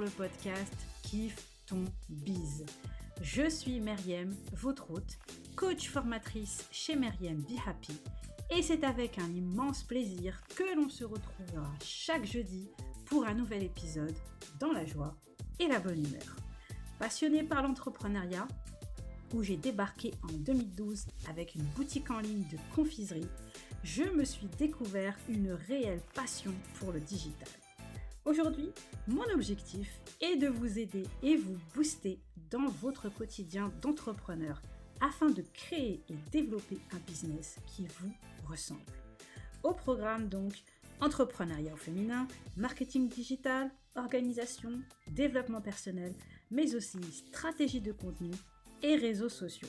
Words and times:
le 0.00 0.08
podcast 0.08 0.74
Kiffe 1.02 1.46
ton 1.66 1.84
bise. 2.08 2.64
Je 3.20 3.50
suis 3.50 3.80
Meriem, 3.80 4.34
votre 4.54 4.90
hôte, 4.90 5.18
coach 5.56 5.90
formatrice 5.90 6.66
chez 6.70 6.96
Meriem 6.96 7.42
Be 7.42 7.58
Happy 7.66 7.92
et 8.50 8.62
c'est 8.62 8.82
avec 8.82 9.18
un 9.18 9.28
immense 9.28 9.82
plaisir 9.82 10.40
que 10.56 10.74
l'on 10.74 10.88
se 10.88 11.04
retrouvera 11.04 11.70
chaque 11.84 12.24
jeudi 12.24 12.70
pour 13.04 13.26
un 13.26 13.34
nouvel 13.34 13.62
épisode 13.62 14.16
dans 14.58 14.72
la 14.72 14.86
joie 14.86 15.14
et 15.58 15.68
la 15.68 15.80
bonne 15.80 16.04
humeur. 16.06 16.36
Passionné 16.98 17.42
par 17.42 17.62
l'entrepreneuriat, 17.62 18.48
où 19.34 19.42
j'ai 19.42 19.56
débarqué 19.58 20.14
en 20.22 20.32
2012 20.32 21.06
avec 21.28 21.54
une 21.54 21.64
boutique 21.76 22.10
en 22.10 22.20
ligne 22.20 22.46
de 22.50 22.58
confiserie, 22.74 23.28
je 23.84 24.04
me 24.04 24.24
suis 24.24 24.48
découvert 24.58 25.16
une 25.28 25.52
réelle 25.52 26.02
passion 26.14 26.54
pour 26.78 26.90
le 26.90 27.00
digital. 27.00 27.48
Aujourd'hui, 28.26 28.70
mon 29.08 29.24
objectif 29.32 29.98
est 30.20 30.36
de 30.36 30.46
vous 30.46 30.78
aider 30.78 31.04
et 31.22 31.36
vous 31.36 31.56
booster 31.74 32.18
dans 32.50 32.66
votre 32.66 33.08
quotidien 33.08 33.72
d'entrepreneur 33.80 34.60
afin 35.00 35.30
de 35.30 35.42
créer 35.54 36.02
et 36.10 36.14
développer 36.30 36.78
un 36.92 36.98
business 36.98 37.56
qui 37.66 37.86
vous 37.86 38.12
ressemble. 38.46 38.80
Au 39.62 39.72
programme 39.72 40.28
donc, 40.28 40.52
entrepreneuriat 41.00 41.72
au 41.72 41.78
féminin, 41.78 42.28
marketing 42.58 43.08
digital, 43.08 43.70
organisation, 43.96 44.72
développement 45.10 45.62
personnel, 45.62 46.14
mais 46.50 46.74
aussi 46.74 47.00
stratégie 47.10 47.80
de 47.80 47.92
contenu 47.92 48.32
et 48.82 48.96
réseaux 48.96 49.30
sociaux. 49.30 49.68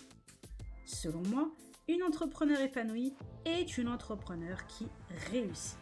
Selon 0.85 1.21
moi, 1.29 1.49
une 1.87 2.03
entrepreneur 2.03 2.59
épanouie 2.59 3.13
est 3.45 3.77
une 3.77 3.87
entrepreneur 3.87 4.67
qui 4.67 4.87
réussit. 5.31 5.77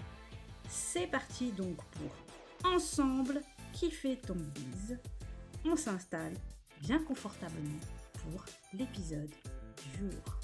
C'est 0.69 1.08
parti 1.08 1.52
donc 1.52 1.77
pour 1.77 2.28
Ensemble 2.65 3.41
qui 3.71 3.89
fait 3.89 4.17
ton 4.17 4.35
bise. 4.35 4.99
On 5.65 5.75
s'installe 5.75 6.33
bien 6.81 6.99
confortablement 6.99 7.79
pour 8.13 8.43
l'épisode 8.73 9.33
du 9.77 9.99
jour. 9.99 10.39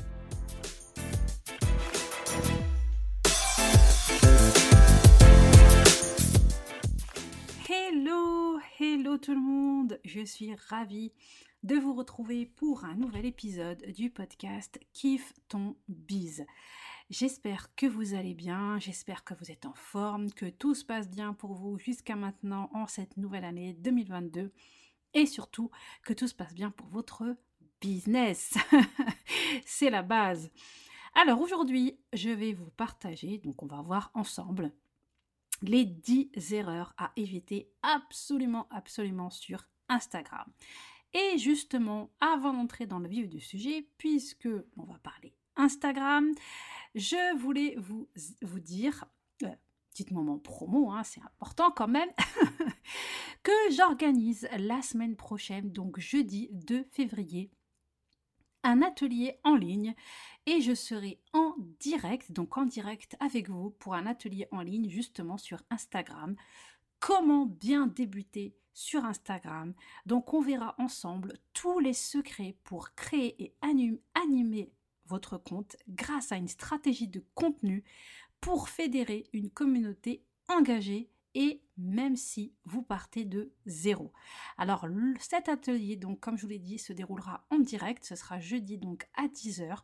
Hello, 7.69 8.59
hello 8.79 9.17
tout 9.17 9.33
le 9.33 9.41
monde, 9.41 9.99
je 10.05 10.23
suis 10.23 10.55
ravie 10.69 11.11
de 11.63 11.75
vous 11.75 11.93
retrouver 11.93 12.45
pour 12.45 12.85
un 12.85 12.95
nouvel 12.95 13.25
épisode 13.25 13.83
du 13.91 14.09
podcast 14.09 14.79
Kiffe 14.93 15.33
ton 15.49 15.75
bise. 15.89 16.45
J'espère 17.11 17.73
que 17.75 17.85
vous 17.85 18.15
allez 18.15 18.33
bien, 18.33 18.79
j'espère 18.79 19.23
que 19.23 19.35
vous 19.35 19.51
êtes 19.51 19.67
en 19.67 19.75
forme, 19.75 20.31
que 20.31 20.47
tout 20.47 20.73
se 20.73 20.83
passe 20.83 21.07
bien 21.07 21.33
pour 21.33 21.53
vous 21.53 21.77
jusqu'à 21.77 22.15
maintenant 22.15 22.71
en 22.73 22.87
cette 22.87 23.15
nouvelle 23.17 23.45
année 23.45 23.73
2022 23.73 24.51
et 25.13 25.25
surtout 25.27 25.69
que 26.03 26.13
tout 26.13 26.27
se 26.27 26.33
passe 26.33 26.55
bien 26.55 26.71
pour 26.71 26.87
votre 26.87 27.37
business. 27.79 28.55
C'est 29.67 29.91
la 29.91 30.01
base. 30.01 30.49
Alors 31.13 31.39
aujourd'hui, 31.41 31.95
je 32.11 32.31
vais 32.31 32.53
vous 32.53 32.71
partager, 32.71 33.37
donc 33.37 33.61
on 33.61 33.67
va 33.67 33.83
voir 33.83 34.09
ensemble 34.15 34.71
les 35.61 35.85
10 35.85 36.53
erreurs 36.53 36.95
à 36.97 37.11
éviter 37.17 37.69
absolument, 37.83 38.67
absolument 38.71 39.29
sur 39.29 39.67
Instagram. 39.89 40.51
Et 41.13 41.37
justement, 41.37 42.09
avant 42.19 42.51
d'entrer 42.51 42.87
dans 42.87 42.99
le 42.99 43.07
vif 43.07 43.29
du 43.29 43.39
sujet, 43.39 43.87
puisque 43.99 44.49
on 44.75 44.83
va 44.85 44.97
parler 44.97 45.35
Instagram, 45.55 46.33
je 46.95 47.37
voulais 47.37 47.75
vous, 47.77 48.07
dire, 48.59 49.05
euh, 49.43 49.49
petit 49.91 50.13
moment 50.13 50.37
promo, 50.37 50.91
hein, 50.91 51.03
c'est 51.03 51.21
important 51.21 51.71
quand 51.71 51.87
même, 51.87 52.09
que 53.43 53.51
j'organise 53.75 54.47
la 54.57 54.81
semaine 54.81 55.15
prochaine, 55.15 55.71
donc 55.71 55.99
jeudi 55.99 56.49
2 56.51 56.85
février, 56.91 57.51
un 58.63 58.81
atelier 58.81 59.39
en 59.43 59.55
ligne 59.55 59.93
et 60.45 60.61
je 60.61 60.73
serai 60.73 61.19
en 61.33 61.55
direct, 61.79 62.31
donc 62.31 62.57
en 62.57 62.65
direct 62.65 63.15
avec 63.19 63.49
vous 63.49 63.69
pour 63.69 63.93
un 63.93 64.05
atelier 64.05 64.47
en 64.51 64.61
ligne 64.61 64.89
justement 64.89 65.37
sur 65.37 65.61
Instagram. 65.69 66.35
Comment 66.99 67.45
bien 67.45 67.87
débuter 67.87 68.55
sur 68.73 69.05
Instagram? 69.05 69.73
Donc 70.05 70.33
on 70.33 70.41
verra 70.41 70.75
ensemble 70.79 71.33
tous 71.53 71.79
les 71.79 71.93
secrets 71.93 72.57
pour 72.63 72.95
créer 72.95 73.41
et 73.43 73.55
animer 73.61 74.71
votre 75.07 75.37
compte 75.37 75.75
grâce 75.87 76.31
à 76.31 76.37
une 76.37 76.47
stratégie 76.47 77.07
de 77.07 77.23
contenu 77.33 77.83
pour 78.41 78.69
fédérer 78.69 79.25
une 79.33 79.49
communauté 79.49 80.23
engagée 80.47 81.09
et 81.33 81.61
même 81.77 82.15
si 82.15 82.53
vous 82.63 82.81
partez 82.81 83.25
de 83.25 83.51
zéro. 83.65 84.13
Alors 84.57 84.87
cet 85.19 85.49
atelier, 85.49 85.97
donc 85.97 86.19
comme 86.19 86.37
je 86.37 86.43
vous 86.43 86.49
l'ai 86.49 86.59
dit, 86.59 86.79
se 86.79 86.93
déroulera 86.93 87.45
en 87.49 87.59
direct, 87.59 88.05
ce 88.05 88.15
sera 88.15 88.39
jeudi 88.39 88.77
donc 88.77 89.07
à 89.15 89.27
10h 89.27 89.79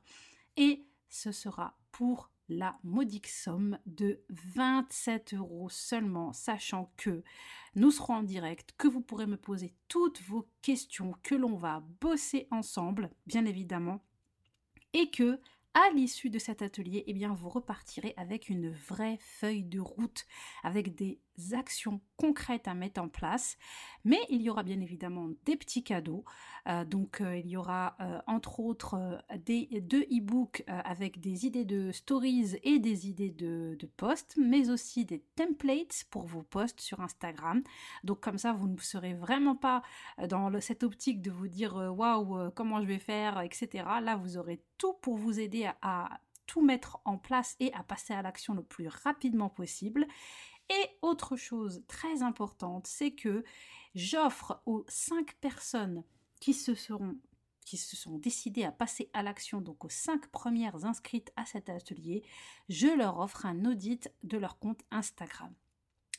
et 0.58 0.86
ce 1.10 1.32
sera 1.32 1.78
pour 1.92 2.32
la 2.48 2.78
modique 2.84 3.28
somme 3.28 3.80
de 3.86 4.24
27 4.30 5.34
euros 5.36 5.70
seulement, 5.70 6.34
sachant 6.34 6.92
que 6.98 7.24
nous 7.76 7.92
serons 7.92 8.16
en 8.16 8.24
direct, 8.24 8.74
que 8.78 8.88
vous 8.88 9.02
pourrez 9.02 9.26
me 9.26 9.38
poser 9.38 9.74
toutes 9.88 10.22
vos 10.24 10.50
questions, 10.62 11.14
que 11.24 11.36
l'on 11.36 11.56
va 11.56 11.82
bosser 12.02 12.48
ensemble, 12.52 13.10
bien 13.26 13.46
évidemment, 13.46 14.04
et 14.94 15.10
que 15.10 15.40
à 15.74 15.90
l'issue 15.94 16.30
de 16.30 16.40
cet 16.40 16.62
atelier, 16.62 17.06
eh 17.08 17.14
bien, 17.14 17.34
vous 17.34 17.48
repartirez 17.48 18.14
avec 18.18 18.50
une 18.50 18.72
vraie 18.72 19.18
feuille 19.22 19.64
de 19.64 19.80
route, 19.80 20.26
avec 20.64 20.96
des 20.96 21.22
actions 21.54 22.02
concrètes 22.18 22.68
à 22.68 22.74
mettre 22.74 23.02
en 23.02 23.10
place. 23.10 23.58
Mais 24.04 24.20
il 24.30 24.42
y 24.42 24.50
aura 24.50 24.64
bien 24.64 24.80
évidemment 24.80 25.30
des 25.46 25.56
petits 25.56 25.84
cadeaux. 25.84 26.24
Euh, 26.68 26.86
donc, 26.86 27.22
euh, 27.22 27.38
il 27.38 27.48
y 27.48 27.58
aura 27.58 27.96
euh, 28.00 28.20
entre 28.28 28.60
autres 28.60 29.24
des, 29.46 29.68
deux 29.82 30.04
e-books 30.04 30.64
avec 30.68 31.20
des 31.20 31.46
idées 31.46 31.66
de 31.66 31.92
stories 31.92 32.58
et 32.64 32.80
des 32.80 33.08
idées 33.08 33.32
de, 33.32 33.78
posts, 33.98 34.38
mais 34.38 34.70
aussi 34.70 35.06
des 35.06 35.24
templates 35.36 36.06
pour 36.10 36.26
vos 36.26 36.44
posts 36.44 36.80
sur 36.80 37.02
Instagram. 37.02 37.62
Donc, 38.04 38.20
comme 38.22 38.38
ça, 38.38 38.54
vous 38.54 38.68
ne 38.68 38.78
serez 38.78 39.14
vraiment 39.14 39.56
pas 39.56 39.82
dans 40.28 40.60
cette 40.62 40.84
optique 40.84 41.22
de 41.22 41.32
vous 41.32 41.48
dire 41.48 41.76
waouh, 41.76 42.52
comment 42.52 42.82
je 42.82 42.88
vais 42.88 43.00
faire, 43.00 43.42
etc. 43.42 43.86
Là, 44.02 44.16
vous 44.16 44.38
aurez 44.38 44.64
tout 44.78 44.94
pour 44.94 45.18
vous 45.18 45.40
aider 45.40 45.70
à 45.82 46.20
tout 46.52 46.62
mettre 46.62 47.00
en 47.06 47.18
place 47.18 47.56
et 47.62 47.72
à 47.74 47.82
passer 47.82 48.14
à 48.14 48.22
l'action 48.22 48.54
le 48.54 48.62
plus 48.62 48.90
rapidement 48.90 49.50
possible. 49.50 50.06
Et 50.72 50.90
autre 51.02 51.36
chose 51.36 51.84
très 51.88 52.24
importante, 52.24 52.88
c'est 52.88 53.12
que 53.12 53.44
j'offre 53.94 54.62
aux 54.66 54.86
cinq 54.88 55.36
personnes 55.42 56.04
qui 56.40 56.54
se 56.54 56.74
seront 56.76 57.18
qui 57.66 57.78
se 57.78 57.96
sont 57.96 58.18
décidées 58.18 58.64
à 58.64 58.72
passer 58.72 59.10
à 59.14 59.22
l'action, 59.22 59.62
donc 59.62 59.86
aux 59.86 59.90
cinq 59.90 60.28
premières 60.28 60.84
inscrites 60.84 61.32
à 61.36 61.46
cet 61.46 61.70
atelier, 61.70 62.24
je 62.70 62.88
leur 62.88 63.20
offre 63.20 63.46
un 63.46 63.66
audit 63.66 64.12
de 64.24 64.38
leur 64.38 64.58
compte 64.60 64.82
Instagram. 64.90 65.54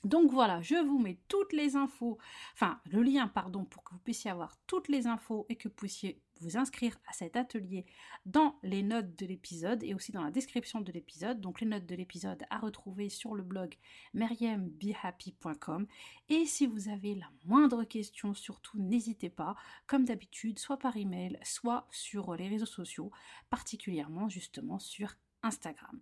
Donc 0.04 0.30
voilà, 0.30 0.62
je 0.62 0.76
vous 0.76 0.98
mets 0.98 1.18
toutes 1.28 1.52
les 1.52 1.76
infos, 1.76 2.16
enfin 2.54 2.80
le 2.86 3.02
lien, 3.02 3.28
pardon, 3.28 3.64
pour 3.64 3.84
que 3.84 3.92
vous 3.92 4.00
puissiez 4.00 4.30
avoir 4.30 4.56
toutes 4.66 4.88
les 4.88 5.06
infos 5.06 5.44
et 5.48 5.56
que 5.56 5.68
vous 5.68 5.74
puissiez 5.74 6.22
vous 6.42 6.56
inscrire 6.56 6.98
à 7.06 7.12
cet 7.12 7.36
atelier 7.36 7.86
dans 8.26 8.56
les 8.62 8.82
notes 8.82 9.18
de 9.18 9.26
l'épisode 9.26 9.82
et 9.82 9.94
aussi 9.94 10.12
dans 10.12 10.22
la 10.22 10.30
description 10.30 10.80
de 10.80 10.92
l'épisode. 10.92 11.40
Donc 11.40 11.60
les 11.60 11.66
notes 11.66 11.86
de 11.86 11.94
l'épisode 11.94 12.42
à 12.50 12.58
retrouver 12.58 13.08
sur 13.08 13.34
le 13.34 13.42
blog 13.42 13.74
meriembehappy.com. 14.14 15.86
Et 16.28 16.44
si 16.46 16.66
vous 16.66 16.88
avez 16.88 17.14
la 17.14 17.30
moindre 17.44 17.84
question, 17.84 18.34
surtout 18.34 18.78
n'hésitez 18.78 19.30
pas, 19.30 19.56
comme 19.86 20.04
d'habitude, 20.04 20.58
soit 20.58 20.78
par 20.78 20.96
email, 20.96 21.38
soit 21.42 21.86
sur 21.90 22.34
les 22.34 22.48
réseaux 22.48 22.66
sociaux, 22.66 23.10
particulièrement 23.50 24.28
justement 24.28 24.78
sur 24.78 25.14
Instagram. 25.42 25.98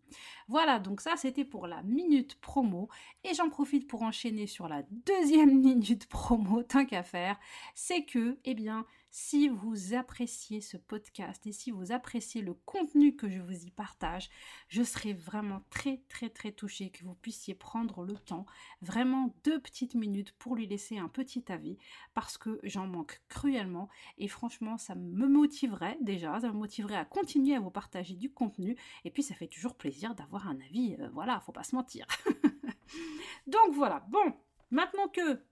Voilà, 0.48 0.78
donc 0.78 1.00
ça 1.00 1.16
c'était 1.16 1.44
pour 1.44 1.66
la 1.66 1.82
minute 1.82 2.38
promo 2.40 2.88
et 3.24 3.34
j'en 3.34 3.48
profite 3.48 3.86
pour 3.86 4.02
enchaîner 4.02 4.46
sur 4.46 4.68
la 4.68 4.82
deuxième 4.90 5.60
minute 5.62 6.06
promo, 6.06 6.62
tant 6.62 6.84
qu'à 6.84 7.02
faire, 7.02 7.38
c'est 7.74 8.04
que, 8.04 8.38
eh 8.44 8.54
bien, 8.54 8.86
si 9.10 9.48
vous 9.48 9.94
appréciez 9.94 10.60
ce 10.60 10.76
podcast 10.76 11.46
et 11.46 11.52
si 11.52 11.70
vous 11.70 11.92
appréciez 11.92 12.42
le 12.42 12.54
contenu 12.54 13.16
que 13.16 13.28
je 13.28 13.40
vous 13.40 13.64
y 13.66 13.70
partage, 13.70 14.30
je 14.68 14.82
serai 14.82 15.12
vraiment 15.12 15.62
très 15.70 16.02
très 16.08 16.30
très 16.30 16.52
touchée 16.52 16.90
que 16.90 17.04
vous 17.04 17.14
puissiez 17.14 17.54
prendre 17.54 18.04
le 18.04 18.14
temps, 18.14 18.46
vraiment 18.82 19.34
deux 19.44 19.60
petites 19.60 19.94
minutes 19.94 20.32
pour 20.38 20.54
lui 20.54 20.66
laisser 20.66 20.98
un 20.98 21.08
petit 21.08 21.44
avis 21.50 21.76
parce 22.14 22.38
que 22.38 22.60
j'en 22.62 22.86
manque 22.86 23.20
cruellement 23.28 23.88
et 24.18 24.28
franchement 24.28 24.78
ça 24.78 24.94
me 24.94 25.26
motiverait 25.26 25.98
déjà, 26.00 26.40
ça 26.40 26.48
me 26.48 26.58
motiverait 26.58 26.96
à 26.96 27.04
continuer 27.04 27.56
à 27.56 27.60
vous 27.60 27.70
partager 27.70 28.14
du 28.14 28.32
contenu 28.32 28.76
et 29.04 29.10
puis 29.10 29.22
ça 29.22 29.34
fait 29.34 29.48
toujours 29.48 29.74
plaisir 29.74 30.14
d'avoir 30.14 30.48
un 30.48 30.60
avis, 30.60 30.96
euh, 31.00 31.08
voilà, 31.12 31.40
faut 31.40 31.52
pas 31.52 31.64
se 31.64 31.74
mentir. 31.74 32.06
Donc 33.46 33.72
voilà, 33.72 34.04
bon, 34.08 34.34
maintenant 34.70 35.08
que 35.08 35.42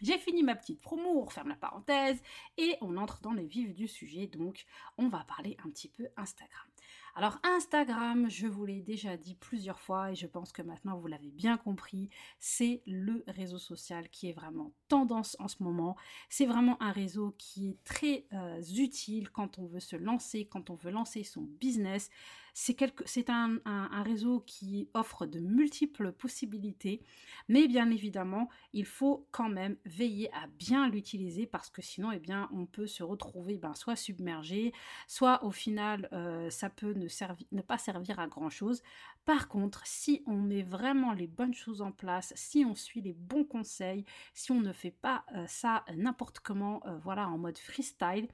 j'ai 0.00 0.18
fini 0.18 0.42
ma 0.42 0.54
petite 0.54 0.80
promo, 0.80 1.20
on 1.20 1.24
referme 1.24 1.48
la 1.48 1.56
parenthèse 1.56 2.20
et 2.58 2.76
on 2.80 2.96
entre 2.96 3.20
dans 3.20 3.32
le 3.32 3.42
vif 3.42 3.74
du 3.74 3.88
sujet. 3.88 4.26
Donc, 4.26 4.66
on 4.98 5.08
va 5.08 5.24
parler 5.24 5.56
un 5.64 5.70
petit 5.70 5.88
peu 5.88 6.08
Instagram. 6.16 6.66
Alors 7.18 7.38
Instagram, 7.44 8.28
je 8.28 8.46
vous 8.46 8.66
l'ai 8.66 8.82
déjà 8.82 9.16
dit 9.16 9.36
plusieurs 9.36 9.80
fois 9.80 10.12
et 10.12 10.14
je 10.14 10.26
pense 10.26 10.52
que 10.52 10.60
maintenant 10.60 10.98
vous 10.98 11.06
l'avez 11.06 11.30
bien 11.30 11.56
compris, 11.56 12.10
c'est 12.38 12.82
le 12.84 13.24
réseau 13.26 13.56
social 13.56 14.10
qui 14.10 14.28
est 14.28 14.34
vraiment 14.34 14.74
tendance 14.88 15.34
en 15.40 15.48
ce 15.48 15.62
moment. 15.62 15.96
C'est 16.28 16.44
vraiment 16.44 16.76
un 16.82 16.92
réseau 16.92 17.34
qui 17.38 17.70
est 17.70 17.84
très 17.84 18.26
euh, 18.34 18.60
utile 18.76 19.30
quand 19.30 19.58
on 19.58 19.64
veut 19.64 19.80
se 19.80 19.96
lancer, 19.96 20.44
quand 20.44 20.68
on 20.68 20.74
veut 20.74 20.90
lancer 20.90 21.24
son 21.24 21.40
business. 21.40 22.10
C'est 22.58 23.28
un, 23.28 23.58
un, 23.66 24.02
réseau 24.02 24.40
qui 24.40 24.88
offre 24.94 25.26
de 25.26 25.40
multiples 25.40 26.10
possibilités, 26.12 27.02
mais 27.48 27.68
bien 27.68 27.90
évidemment, 27.90 28.48
il 28.72 28.86
faut 28.86 29.26
quand 29.30 29.50
même 29.50 29.76
veiller 29.84 30.32
à 30.32 30.46
bien 30.46 30.88
l'utiliser 30.88 31.44
parce 31.44 31.68
que 31.68 31.82
sinon, 31.82 32.12
eh 32.12 32.18
bien, 32.18 32.48
on 32.54 32.64
peut 32.64 32.86
se 32.86 33.02
retrouver 33.02 33.58
ben, 33.58 33.74
soit 33.74 33.94
submergé, 33.94 34.72
soit 35.06 35.44
au 35.44 35.50
final, 35.50 36.08
euh, 36.14 36.48
ça 36.48 36.70
peut 36.70 36.94
ne, 36.94 37.05
ne 37.52 37.62
pas 37.62 37.78
servir 37.78 38.18
à 38.18 38.26
grand 38.26 38.50
chose. 38.50 38.82
Par 39.24 39.48
contre, 39.48 39.86
si 39.86 40.22
on 40.26 40.36
met 40.36 40.62
vraiment 40.62 41.12
les 41.12 41.26
bonnes 41.26 41.54
choses 41.54 41.82
en 41.82 41.92
place, 41.92 42.32
si 42.36 42.64
on 42.64 42.74
suit 42.74 43.00
les 43.00 43.14
bons 43.14 43.44
conseils, 43.44 44.04
si 44.34 44.52
on 44.52 44.60
ne 44.60 44.72
fait 44.72 44.90
pas 44.90 45.24
euh, 45.34 45.46
ça 45.46 45.84
n'importe 45.94 46.40
comment, 46.40 46.82
euh, 46.86 46.98
voilà, 46.98 47.28
en 47.28 47.38
mode 47.38 47.58
freestyle, 47.58 48.28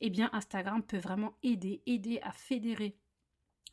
eh 0.00 0.10
bien, 0.10 0.30
Instagram 0.32 0.82
peut 0.82 0.98
vraiment 0.98 1.34
aider, 1.42 1.82
aider 1.86 2.20
à 2.22 2.32
fédérer 2.32 2.96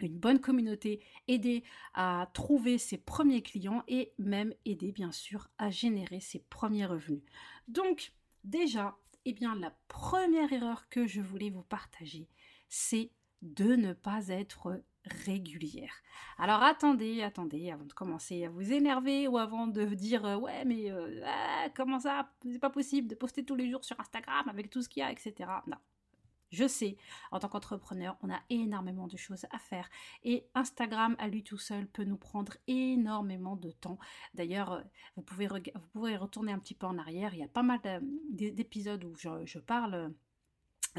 une 0.02 0.18
bonne 0.18 0.40
communauté, 0.40 1.02
aider 1.28 1.64
à 1.94 2.30
trouver 2.34 2.78
ses 2.78 2.98
premiers 2.98 3.42
clients 3.42 3.84
et 3.88 4.12
même 4.18 4.54
aider 4.66 4.92
bien 4.92 5.12
sûr 5.12 5.50
à 5.58 5.70
générer 5.70 6.20
ses 6.20 6.40
premiers 6.40 6.86
revenus. 6.86 7.24
Donc 7.68 8.12
déjà, 8.44 8.98
eh 9.26 9.34
bien 9.34 9.56
la 9.56 9.72
première 9.88 10.52
erreur 10.52 10.90
que 10.90 11.08
je 11.08 11.22
voulais 11.22 11.50
vous 11.50 11.64
partager, 11.64 12.28
c'est 12.68 13.12
de 13.46 13.76
ne 13.76 13.94
pas 13.94 14.28
être 14.28 14.82
régulière. 15.06 15.94
Alors 16.38 16.64
attendez, 16.64 17.22
attendez, 17.22 17.72
avant 17.72 17.86
de 17.86 17.94
commencer 17.94 18.46
à 18.46 18.50
vous 18.50 18.74
énerver 18.74 19.28
ou 19.28 19.38
avant 19.38 19.68
de 19.68 19.86
dire 19.86 20.26
euh, 20.26 20.38
ouais 20.38 20.66
mais 20.66 20.92
euh, 20.92 21.22
ah, 21.26 21.68
comment 21.76 22.00
ça, 22.00 22.32
c'est 22.44 22.60
pas 22.60 22.72
possible 22.72 23.08
de 23.08 23.16
poster 23.16 23.46
tous 23.46 23.56
les 23.56 23.70
jours 23.70 23.86
sur 23.86 24.00
Instagram 24.00 24.50
avec 24.50 24.70
tout 24.70 24.82
ce 24.82 24.90
qu'il 24.90 25.02
y 25.02 25.04
a, 25.04 25.12
etc. 25.12 25.50
Non, 25.68 25.78
je 26.52 26.68
sais, 26.68 26.98
en 27.32 27.40
tant 27.40 27.50
qu'entrepreneur, 27.50 28.18
on 28.22 28.32
a 28.32 28.40
énormément 28.50 29.08
de 29.08 29.18
choses 29.18 29.46
à 29.52 29.60
faire 29.60 29.90
et 30.24 30.48
Instagram 30.54 31.16
à 31.20 31.28
lui 31.28 31.44
tout 31.44 31.58
seul 31.58 31.88
peut 31.88 32.04
nous 32.04 32.18
prendre 32.18 32.54
énormément 32.68 33.56
de 33.56 33.72
temps. 33.72 34.00
D'ailleurs, 34.34 34.72
euh, 34.72 34.82
vous 35.16 35.22
pouvez, 35.22 35.48
vous 35.48 35.88
pouvez 35.92 36.18
retourner 36.18 36.52
un 36.52 36.60
petit 36.60 36.76
peu 36.76 36.88
en 36.88 36.98
arrière, 36.98 37.34
il 37.34 37.42
y 37.42 37.44
a 37.44 37.48
pas 37.48 37.64
mal 37.64 37.80
d'épisodes 38.30 39.04
où 39.04 39.16
je, 39.16 39.60
parle 39.60 40.14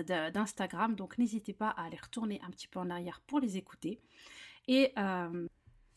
d'Instagram, 0.02 0.94
donc 0.94 1.18
n'hésitez 1.18 1.52
pas 1.52 1.70
à 1.70 1.84
aller 1.84 1.98
retourner 2.00 2.40
un 2.46 2.50
petit 2.50 2.68
peu 2.68 2.78
en 2.78 2.90
arrière 2.90 3.20
pour 3.26 3.40
les 3.40 3.56
écouter. 3.56 4.00
Et 4.68 4.92
euh, 4.98 5.46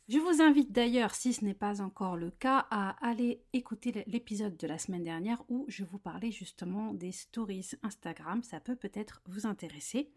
je 0.10 0.18
vous 0.18 0.42
invite 0.42 0.72
d'ailleurs, 0.72 1.14
si 1.14 1.34
ce 1.34 1.46
n'est 1.46 1.54
pas 1.54 1.82
encore 1.82 2.18
le 2.18 2.32
cas, 2.32 2.66
à 2.72 2.96
aller 3.08 3.44
écouter 3.54 4.04
l'épisode 4.08 4.58
de 4.58 4.66
la 4.66 4.80
semaine 4.80 5.04
dernière 5.04 5.44
où 5.50 5.66
je 5.68 5.84
vous 5.84 6.00
parlais 6.00 6.32
justement 6.32 6.94
des 6.96 7.12
stories 7.12 7.72
Instagram. 7.84 8.42
Ça 8.42 8.60
peut 8.60 8.76
peut-être 8.76 9.22
vous 9.28 9.46
intéresser. 9.46 10.10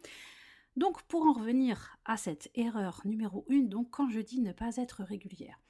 Donc 0.76 1.02
pour 1.02 1.26
en 1.26 1.32
revenir 1.32 1.98
à 2.06 2.16
cette 2.16 2.50
erreur 2.54 3.02
numéro 3.04 3.44
1, 3.50 3.64
donc 3.64 3.90
quand 3.90 4.08
je 4.08 4.20
dis 4.20 4.40
ne 4.40 4.52
pas 4.52 4.76
être 4.76 5.02
régulière. 5.02 5.60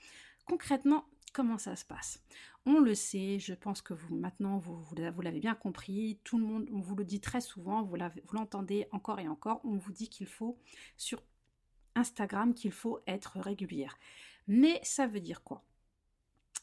Concrètement, 0.47 1.05
comment 1.33 1.59
ça 1.59 1.75
se 1.75 1.85
passe? 1.85 2.23
On 2.65 2.79
le 2.79 2.95
sait, 2.95 3.41
je 3.41 3.55
pense 3.55 3.83
que 3.83 3.93
vous 3.93 4.15
maintenant 4.15 4.59
vous, 4.59 4.81
vous 4.81 4.95
l'avez 4.95 5.41
bien 5.41 5.55
compris, 5.55 6.21
tout 6.23 6.39
le 6.39 6.45
monde, 6.45 6.69
on 6.73 6.81
vous 6.81 6.95
le 6.95 7.05
dit 7.05 7.21
très 7.21 7.41
souvent, 7.41 7.83
vous 7.83 7.97
l'entendez 8.33 8.87
encore 8.93 9.19
et 9.19 9.27
encore, 9.27 9.61
on 9.65 9.77
vous 9.77 9.91
dit 9.91 10.09
qu'il 10.09 10.29
faut 10.29 10.59
sur 10.97 11.23
Instagram 11.97 12.55
qu'il 12.55 12.71
faut 12.71 13.01
être 13.09 13.41
régulière. 13.41 13.99
Mais 14.47 14.81
ça 14.85 15.09
veut 15.09 15.21
dire 15.21 15.43
quoi? 15.43 15.65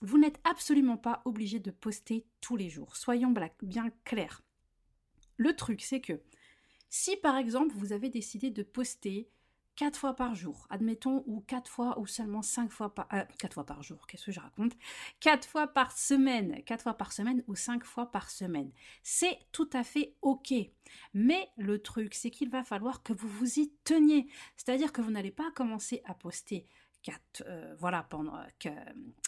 Vous 0.02 0.18
n'êtes 0.18 0.40
absolument 0.46 0.98
pas 0.98 1.22
obligé 1.26 1.60
de 1.60 1.72
poster 1.72 2.26
tous 2.40 2.56
les 2.56 2.70
jours. 2.70 2.96
Soyons 2.96 3.34
bien 3.62 3.90
clairs. 4.06 4.42
Le 5.36 5.54
truc, 5.56 5.82
c'est 5.82 6.00
que 6.00 6.22
si 6.90 7.18
par 7.18 7.36
exemple 7.36 7.76
vous 7.76 7.92
avez 7.92 8.10
décidé 8.10 8.50
de 8.50 8.64
poster 8.64 9.30
quatre 9.80 9.98
fois 9.98 10.14
par 10.14 10.36
jour, 10.36 10.68
admettons, 10.70 11.24
ou 11.26 11.40
quatre 11.40 11.72
fois 11.72 11.98
ou 12.00 12.06
seulement 12.06 12.42
cinq 12.42 12.70
fois 12.70 12.94
par 12.94 13.08
euh, 13.14 13.24
quatre 13.38 13.54
fois 13.54 13.66
par 13.66 13.82
jour, 13.82 14.08
qu'est-ce 14.08 14.26
que 14.26 14.32
je 14.34 14.42
raconte? 14.42 14.74
Quatre 15.22 15.48
fois 15.48 15.68
par 15.68 15.98
semaine, 15.98 16.62
quatre 16.66 16.82
fois 16.82 16.96
par 16.96 17.14
semaine 17.14 17.46
ou 17.48 17.56
cinq 17.56 17.86
fois 17.86 18.12
par 18.12 18.30
semaine. 18.30 18.74
C'est 19.04 19.40
tout 19.54 19.70
à 19.72 19.86
fait 19.86 20.18
ok. 20.22 20.54
Mais 21.14 21.48
le 21.56 21.82
truc, 21.82 22.14
c'est 22.14 22.30
qu'il 22.30 22.50
va 22.50 22.66
falloir 22.66 23.04
que 23.04 23.14
vous 23.14 23.30
vous 23.30 23.58
y 23.58 23.72
teniez. 23.86 24.28
C'est-à-dire 24.58 24.92
que 24.92 25.02
vous 25.02 25.12
n'allez 25.12 25.32
pas 25.32 25.50
commencer 25.52 26.02
à 26.04 26.14
poster 26.14 26.68
euh, 27.46 27.76
voilà, 27.80 28.04
pendant 28.04 28.34
que, 28.60 28.70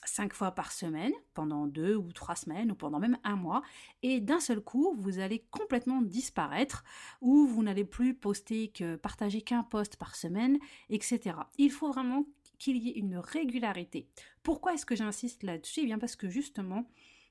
cinq 0.05 0.33
fois 0.33 0.51
par 0.51 0.71
semaine, 0.71 1.13
pendant 1.33 1.67
deux 1.67 1.95
ou 1.95 2.11
trois 2.11 2.35
semaines, 2.35 2.71
ou 2.71 2.75
pendant 2.75 2.99
même 2.99 3.17
un 3.23 3.35
mois, 3.35 3.61
et 4.03 4.19
d'un 4.19 4.39
seul 4.39 4.61
coup, 4.61 4.95
vous 4.97 5.19
allez 5.19 5.45
complètement 5.51 6.01
disparaître, 6.01 6.83
ou 7.21 7.47
vous 7.47 7.63
n'allez 7.63 7.85
plus 7.85 8.13
poster 8.13 8.69
que 8.69 8.95
partager 8.95 9.41
qu'un 9.41 9.63
post 9.63 9.97
par 9.97 10.15
semaine, 10.15 10.59
etc. 10.89 11.37
Il 11.57 11.71
faut 11.71 11.91
vraiment 11.91 12.25
qu'il 12.57 12.77
y 12.77 12.89
ait 12.89 12.99
une 12.99 13.17
régularité. 13.17 14.07
Pourquoi 14.43 14.73
est-ce 14.73 14.85
que 14.85 14.95
j'insiste 14.95 15.43
là-dessus? 15.43 15.81
Eh 15.81 15.85
bien 15.85 15.97
parce 15.97 16.15
que 16.15 16.29
justement, 16.29 16.87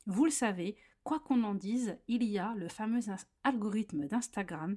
vous 0.07 0.25
le 0.25 0.31
savez, 0.31 0.77
quoi 1.05 1.21
qu'on 1.21 1.45
en 1.45 1.55
dise, 1.55 1.99
il 2.09 2.25
y 2.25 2.39
a 2.39 2.55
le 2.57 2.69
fameux 2.69 3.01
algorithme 3.45 4.07
d'Instagram 4.07 4.77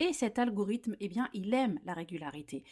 et 0.00 0.12
cet 0.12 0.38
algorithme, 0.38 0.96
eh 1.00 1.08
bien, 1.08 1.28
il 1.32 1.52
aime 1.54 1.78
la 1.84 1.94
régularité. 1.94 2.64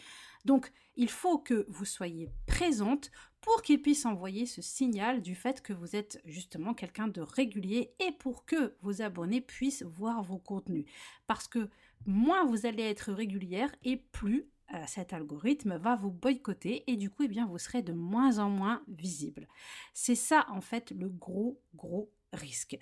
Donc, 0.45 0.73
il 0.97 1.09
faut 1.09 1.39
que 1.39 1.65
vous 1.69 1.85
soyez 1.85 2.31
présente 2.47 3.11
pour 3.41 3.63
qu'il 3.63 3.81
puisse 3.81 4.07
envoyer 4.07 4.47
ce 4.47 4.63
signal 4.63 5.23
du 5.23 5.35
fait 5.35 5.63
que 5.63 5.73
vous 5.73 5.97
êtes 5.97 6.21
justement 6.25 6.75
quelqu'un 6.75 7.09
de 7.09 7.21
régulier 7.21 7.93
et 7.99 8.13
pour 8.13 8.45
que 8.45 8.77
vos 8.83 9.03
abonnés 9.03 9.41
puissent 9.41 9.83
voir 9.83 10.23
vos 10.23 10.39
contenus. 10.39 10.85
Parce 11.27 11.49
que 11.49 11.69
moins 12.07 12.45
vous 12.45 12.67
allez 12.67 12.83
être 12.83 13.13
régulière 13.13 13.75
et 13.85 13.97
plus 13.97 14.49
euh, 14.75 14.83
cet 14.87 15.13
algorithme 15.13 15.77
va 15.77 15.97
vous 15.97 16.11
boycotter 16.11 16.85
et 16.87 16.97
du 16.97 17.11
coup, 17.11 17.25
eh 17.25 17.29
bien, 17.29 17.47
vous 17.47 17.59
serez 17.59 17.83
de 17.83 17.93
moins 17.93 18.39
en 18.39 18.49
moins 18.49 18.83
visible. 18.89 19.47
C'est 19.93 20.15
ça, 20.15 20.47
en 20.49 20.61
fait, 20.61 20.93
le 20.93 21.09
gros, 21.09 21.61
gros 21.75 22.11
risque. 22.33 22.79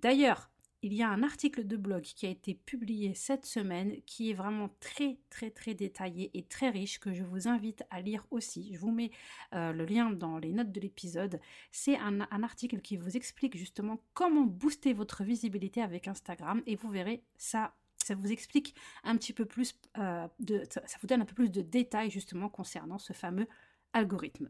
D'ailleurs, 0.00 0.50
il 0.82 0.94
y 0.94 1.02
a 1.02 1.08
un 1.08 1.22
article 1.22 1.66
de 1.66 1.76
blog 1.76 2.02
qui 2.02 2.26
a 2.26 2.30
été 2.30 2.54
publié 2.54 3.12
cette 3.14 3.44
semaine 3.44 4.00
qui 4.06 4.30
est 4.30 4.34
vraiment 4.34 4.70
très 4.80 5.18
très 5.28 5.50
très 5.50 5.74
détaillé 5.74 6.30
et 6.34 6.44
très 6.44 6.70
riche 6.70 7.00
que 7.00 7.12
je 7.12 7.24
vous 7.24 7.48
invite 7.48 7.82
à 7.90 8.00
lire 8.00 8.24
aussi. 8.30 8.72
Je 8.74 8.78
vous 8.78 8.92
mets 8.92 9.10
euh, 9.54 9.72
le 9.72 9.84
lien 9.84 10.10
dans 10.10 10.38
les 10.38 10.52
notes 10.52 10.70
de 10.70 10.80
l'épisode. 10.80 11.40
C'est 11.72 11.98
un, 11.98 12.20
article 12.42 12.80
qui 12.80 12.96
vous 12.96 13.16
explique 13.16 13.56
justement 13.56 14.00
comment 14.14 14.44
booster 14.44 14.92
votre 14.92 15.24
visibilité 15.24 15.82
avec 15.82 16.06
Instagram 16.06 16.62
et 16.66 16.76
vous 16.76 16.90
verrez 16.90 17.24
ça. 17.36 17.74
Ça 17.96 18.14
vous 18.14 18.30
explique 18.30 18.74
un 19.02 19.16
petit 19.16 19.32
peu 19.32 19.44
plus, 19.44 19.74
euh, 19.98 20.28
de, 20.38 20.62
ça 20.70 20.96
vous 21.00 21.08
donne 21.08 21.22
un 21.22 21.24
peu 21.26 21.34
plus 21.34 21.50
de 21.50 21.60
détails 21.60 22.10
justement 22.10 22.48
concernant 22.48 22.98
ce 22.98 23.12
fameux 23.12 23.46
algorithme. 23.92 24.48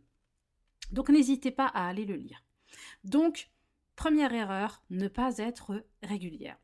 Donc 0.92 1.08
n'hésitez 1.08 1.50
pas 1.50 1.66
à 1.66 1.88
aller 1.88 2.04
le 2.04 2.16
lire. 2.16 2.44
Donc 3.04 3.50
Première 3.98 4.32
erreur, 4.32 4.80
ne 4.90 5.08
pas 5.08 5.38
être 5.38 5.84
régulière. 6.04 6.56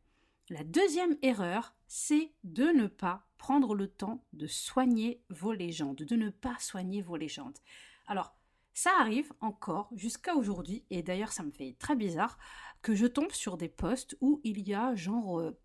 La 0.50 0.62
deuxième 0.62 1.16
erreur, 1.20 1.74
c'est 1.88 2.32
de 2.44 2.66
ne 2.66 2.86
pas 2.86 3.26
prendre 3.38 3.74
le 3.74 3.88
temps 3.88 4.24
de 4.34 4.46
soigner 4.46 5.20
vos 5.30 5.52
légendes, 5.52 5.96
de 5.96 6.14
ne 6.14 6.30
pas 6.30 6.56
soigner 6.60 7.02
vos 7.02 7.16
légendes. 7.16 7.58
Alors, 8.06 8.36
ça 8.72 8.90
arrive 9.00 9.32
encore 9.40 9.90
jusqu'à 9.96 10.36
aujourd'hui, 10.36 10.84
et 10.90 11.02
d'ailleurs 11.02 11.32
ça 11.32 11.42
me 11.42 11.50
fait 11.50 11.74
très 11.76 11.96
bizarre, 11.96 12.38
que 12.82 12.94
je 12.94 13.06
tombe 13.06 13.32
sur 13.32 13.56
des 13.56 13.68
posts 13.68 14.16
où 14.20 14.40
il 14.44 14.60
y 14.60 14.72
a 14.72 14.94
genre 14.94 15.40
euh, 15.40 15.58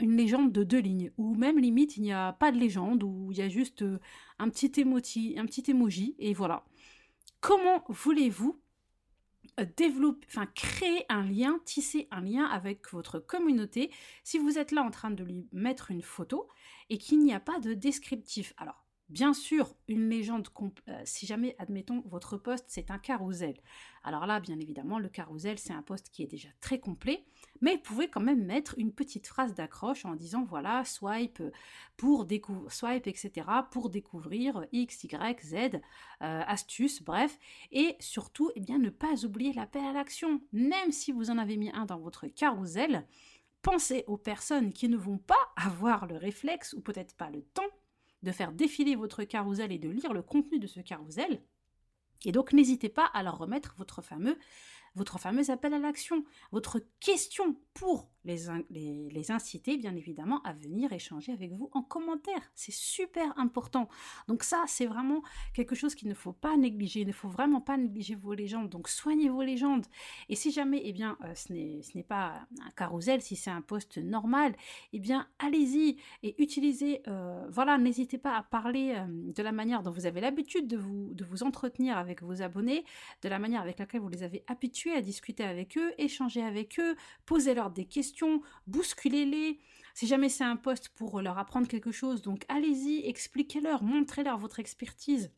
une 0.00 0.16
légende 0.16 0.52
de 0.52 0.64
deux 0.64 0.80
lignes, 0.80 1.12
ou 1.18 1.34
même 1.34 1.58
limite 1.58 1.98
il 1.98 2.02
n'y 2.02 2.14
a 2.14 2.32
pas 2.32 2.50
de 2.50 2.56
légende, 2.56 3.02
où 3.02 3.30
il 3.30 3.36
y 3.36 3.42
a 3.42 3.48
juste 3.50 3.82
euh, 3.82 4.00
un 4.38 4.48
petit 4.48 4.80
emoji, 4.80 5.38
un 5.38 5.44
petit 5.44 5.70
emoji, 5.70 6.16
et 6.18 6.32
voilà. 6.32 6.64
Comment 7.40 7.84
voulez-vous 7.88 8.61
développer, 9.76 10.26
enfin 10.28 10.46
créer 10.46 11.04
un 11.08 11.22
lien, 11.22 11.58
tisser 11.64 12.08
un 12.10 12.22
lien 12.22 12.44
avec 12.44 12.90
votre 12.92 13.18
communauté 13.18 13.90
si 14.24 14.38
vous 14.38 14.58
êtes 14.58 14.72
là 14.72 14.82
en 14.82 14.90
train 14.90 15.10
de 15.10 15.24
lui 15.24 15.48
mettre 15.52 15.90
une 15.90 16.02
photo 16.02 16.48
et 16.90 16.98
qu'il 16.98 17.20
n'y 17.20 17.34
a 17.34 17.40
pas 17.40 17.58
de 17.60 17.74
descriptif. 17.74 18.54
Alors 18.56 18.82
Bien 19.12 19.34
sûr, 19.34 19.74
une 19.88 20.08
légende, 20.08 20.48
euh, 20.88 21.02
si 21.04 21.26
jamais, 21.26 21.54
admettons, 21.58 22.02
votre 22.06 22.38
poste, 22.38 22.64
c'est 22.68 22.90
un 22.90 22.96
carrousel. 22.96 23.60
Alors 24.04 24.24
là, 24.24 24.40
bien 24.40 24.58
évidemment, 24.58 24.98
le 24.98 25.10
carrousel, 25.10 25.58
c'est 25.58 25.74
un 25.74 25.82
poste 25.82 26.08
qui 26.08 26.22
est 26.22 26.26
déjà 26.26 26.48
très 26.62 26.80
complet, 26.80 27.22
mais 27.60 27.76
vous 27.76 27.82
pouvez 27.82 28.08
quand 28.08 28.20
même 28.20 28.44
mettre 28.44 28.74
une 28.78 28.92
petite 28.92 29.26
phrase 29.26 29.54
d'accroche 29.54 30.04
en 30.04 30.14
disant, 30.14 30.44
voilà, 30.44 30.84
swipe 30.84 31.42
pour 31.96 32.24
découvrir, 32.24 32.72
swipe, 32.72 33.06
etc., 33.06 33.46
pour 33.70 33.90
découvrir 33.90 34.66
X, 34.72 35.04
Y, 35.04 35.40
Z, 35.44 35.54
euh, 35.54 35.78
astuces, 36.20 37.02
bref, 37.02 37.38
et 37.70 37.96
surtout, 38.00 38.50
eh 38.56 38.60
bien, 38.60 38.78
ne 38.78 38.90
pas 38.90 39.24
oublier 39.24 39.52
l'appel 39.52 39.84
à 39.84 39.92
l'action. 39.92 40.40
Même 40.52 40.90
si 40.90 41.12
vous 41.12 41.30
en 41.30 41.38
avez 41.38 41.56
mis 41.56 41.70
un 41.70 41.86
dans 41.86 41.98
votre 41.98 42.26
carrousel, 42.26 43.06
pensez 43.62 44.04
aux 44.06 44.18
personnes 44.18 44.72
qui 44.72 44.88
ne 44.88 44.96
vont 44.96 45.18
pas 45.18 45.34
avoir 45.56 46.06
le 46.06 46.16
réflexe 46.16 46.72
ou 46.72 46.80
peut-être 46.80 47.14
pas 47.14 47.30
le 47.30 47.42
temps 47.42 47.62
de 48.22 48.32
faire 48.32 48.52
défiler 48.52 48.94
votre 48.94 49.24
carousel 49.24 49.72
et 49.72 49.78
de 49.78 49.88
lire 49.88 50.12
le 50.12 50.22
contenu 50.22 50.58
de 50.58 50.66
ce 50.66 50.80
carousel. 50.80 51.42
Et 52.24 52.32
donc 52.32 52.52
n'hésitez 52.52 52.88
pas 52.88 53.06
à 53.06 53.22
leur 53.22 53.38
remettre 53.38 53.74
votre 53.78 54.00
fameux 54.00 54.38
votre 54.94 55.18
fameux 55.18 55.50
appel 55.50 55.74
à 55.74 55.78
l'action, 55.78 56.24
votre 56.50 56.80
question 57.00 57.56
pour 57.74 58.11
les, 58.24 59.30
inciter 59.30 59.76
bien 59.76 59.94
évidemment 59.94 60.42
à 60.42 60.52
venir 60.52 60.92
échanger 60.92 61.32
avec 61.32 61.52
vous 61.52 61.70
en 61.72 61.82
commentaire. 61.82 62.40
C'est 62.54 62.72
super 62.72 63.38
important. 63.38 63.88
Donc 64.28 64.42
ça, 64.42 64.64
c'est 64.66 64.86
vraiment 64.86 65.22
quelque 65.54 65.74
chose 65.74 65.94
qu'il 65.94 66.08
ne 66.08 66.14
faut 66.14 66.32
pas 66.32 66.56
négliger. 66.56 67.00
Il 67.00 67.06
ne 67.06 67.12
faut 67.12 67.28
vraiment 67.28 67.60
pas 67.60 67.76
négliger 67.76 68.14
vos 68.14 68.34
légendes. 68.34 68.68
Donc 68.68 68.88
soignez 68.88 69.28
vos 69.28 69.42
légendes. 69.42 69.86
Et 70.28 70.36
si 70.36 70.50
jamais, 70.50 70.82
eh 70.84 70.92
bien, 70.92 71.16
euh, 71.24 71.34
ce 71.34 71.52
n'est 71.52 72.02
pas 72.02 72.46
un 72.60 72.70
carrousel, 72.70 73.22
si 73.22 73.36
c'est 73.36 73.50
un 73.50 73.60
poste 73.60 73.98
normal, 73.98 74.54
eh 74.92 74.98
bien, 74.98 75.28
allez-y 75.38 75.96
et 76.22 76.40
utilisez, 76.42 77.02
euh, 77.08 77.46
voilà, 77.50 77.78
n'hésitez 77.78 78.18
pas 78.18 78.36
à 78.36 78.42
parler 78.42 78.94
euh, 78.96 79.06
de 79.08 79.42
la 79.42 79.52
manière 79.52 79.82
dont 79.82 79.90
vous 79.90 80.06
avez 80.06 80.20
l'habitude 80.20 80.66
de 80.68 80.76
vous, 80.76 81.14
de 81.14 81.24
vous 81.24 81.42
entretenir 81.42 81.96
avec 81.96 82.22
vos 82.22 82.42
abonnés, 82.42 82.84
de 83.22 83.28
la 83.28 83.38
manière 83.38 83.62
avec 83.62 83.78
laquelle 83.78 84.00
vous 84.00 84.08
les 84.08 84.22
avez 84.22 84.44
habitués 84.46 84.92
à 84.92 85.00
discuter 85.00 85.44
avec 85.44 85.76
eux, 85.78 85.92
échanger 85.98 86.42
avec 86.42 86.78
eux, 86.78 86.96
poser-leur 87.24 87.70
des 87.70 87.84
questions 87.84 88.11
bousculez-les. 88.66 89.60
Si 89.94 90.06
jamais 90.06 90.28
c'est 90.28 90.44
un 90.44 90.56
poste 90.56 90.88
pour 90.90 91.20
leur 91.20 91.38
apprendre 91.38 91.68
quelque 91.68 91.92
chose, 91.92 92.22
donc 92.22 92.44
allez-y, 92.48 93.06
expliquez-leur, 93.06 93.82
montrez-leur 93.82 94.38
votre 94.38 94.58
expertise. 94.58 95.30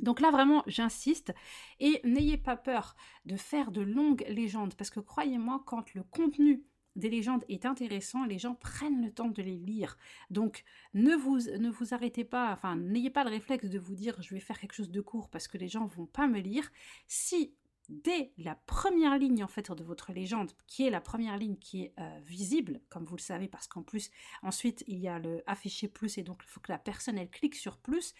Donc 0.00 0.20
là, 0.20 0.30
vraiment, 0.30 0.64
j'insiste 0.66 1.32
et 1.78 2.00
n'ayez 2.04 2.36
pas 2.36 2.56
peur 2.56 2.96
de 3.26 3.36
faire 3.36 3.70
de 3.70 3.80
longues 3.80 4.24
légendes 4.28 4.74
parce 4.74 4.90
que 4.90 5.00
croyez-moi, 5.00 5.62
quand 5.66 5.94
le 5.94 6.02
contenu 6.02 6.64
des 6.96 7.10
légendes 7.10 7.44
est 7.48 7.66
intéressant, 7.66 8.24
les 8.24 8.38
gens 8.38 8.54
prennent 8.54 9.02
le 9.02 9.12
temps 9.12 9.28
de 9.28 9.42
les 9.42 9.56
lire. 9.56 9.96
Donc 10.30 10.64
ne 10.94 11.14
vous, 11.14 11.38
ne 11.38 11.70
vous 11.70 11.94
arrêtez 11.94 12.24
pas, 12.24 12.52
enfin 12.52 12.76
n'ayez 12.76 13.10
pas 13.10 13.24
le 13.24 13.30
réflexe 13.30 13.68
de 13.68 13.78
vous 13.78 13.94
dire 13.94 14.20
je 14.22 14.34
vais 14.34 14.40
faire 14.40 14.58
quelque 14.58 14.74
chose 14.74 14.90
de 14.90 15.00
court 15.00 15.28
parce 15.28 15.48
que 15.48 15.58
les 15.58 15.68
gens 15.68 15.86
vont 15.86 16.06
pas 16.06 16.28
me 16.28 16.38
lire. 16.38 16.70
Si 17.06 17.54
dès 17.88 18.32
la 18.38 18.54
première 18.54 19.18
ligne 19.18 19.44
en 19.44 19.48
fait 19.48 19.70
de 19.70 19.84
votre 19.84 20.12
légende, 20.12 20.52
qui 20.66 20.86
est 20.86 20.90
la 20.90 21.00
première 21.00 21.36
ligne 21.36 21.56
qui 21.56 21.82
est 21.82 21.94
euh, 21.98 22.20
visible, 22.24 22.80
comme 22.88 23.04
vous 23.04 23.16
le 23.16 23.20
savez, 23.20 23.48
parce 23.48 23.66
qu'en 23.66 23.82
plus 23.82 24.10
ensuite 24.42 24.84
il 24.86 24.98
y 24.98 25.08
a 25.08 25.18
le 25.18 25.42
afficher 25.46 25.88
plus 25.88 26.18
et 26.18 26.22
donc 26.22 26.42
il 26.44 26.48
faut 26.48 26.60
que 26.60 26.72
la 26.72 26.78
personne 26.78 27.18
elle 27.18 27.30
clique 27.30 27.54
sur 27.54 27.78
plus. 27.78 28.14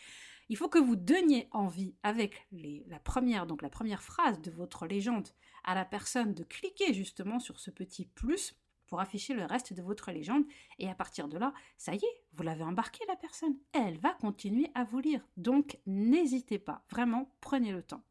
Il 0.50 0.56
faut 0.56 0.68
que 0.68 0.78
vous 0.78 0.96
donniez 0.96 1.48
envie 1.52 1.94
avec 2.02 2.46
la 2.52 2.98
première 2.98 3.46
donc 3.46 3.62
la 3.62 3.70
première 3.70 4.02
phrase 4.02 4.40
de 4.42 4.50
votre 4.50 4.86
légende 4.86 5.28
à 5.64 5.74
la 5.74 5.86
personne 5.86 6.34
de 6.34 6.44
cliquer 6.44 6.92
justement 6.92 7.40
sur 7.40 7.58
ce 7.58 7.70
petit 7.70 8.04
plus 8.04 8.54
pour 8.86 9.00
afficher 9.00 9.34
le 9.34 9.44
reste 9.44 9.72
de 9.72 9.82
votre 9.82 10.12
légende 10.12 10.44
et 10.78 10.88
à 10.88 10.94
partir 10.94 11.28
de 11.28 11.38
là, 11.38 11.52
ça 11.76 11.94
y 11.94 11.98
est, 11.98 12.24
vous 12.34 12.42
l'avez 12.42 12.64
embarqué 12.64 13.04
la 13.08 13.16
personne. 13.16 13.56
Elle 13.72 13.98
va 13.98 14.12
continuer 14.12 14.70
à 14.74 14.84
vous 14.84 15.00
lire. 15.00 15.26
Donc 15.36 15.78
n'hésitez 15.86 16.58
pas, 16.58 16.84
vraiment 16.90 17.34
prenez 17.40 17.72
le 17.72 17.82
temps. 17.82 18.04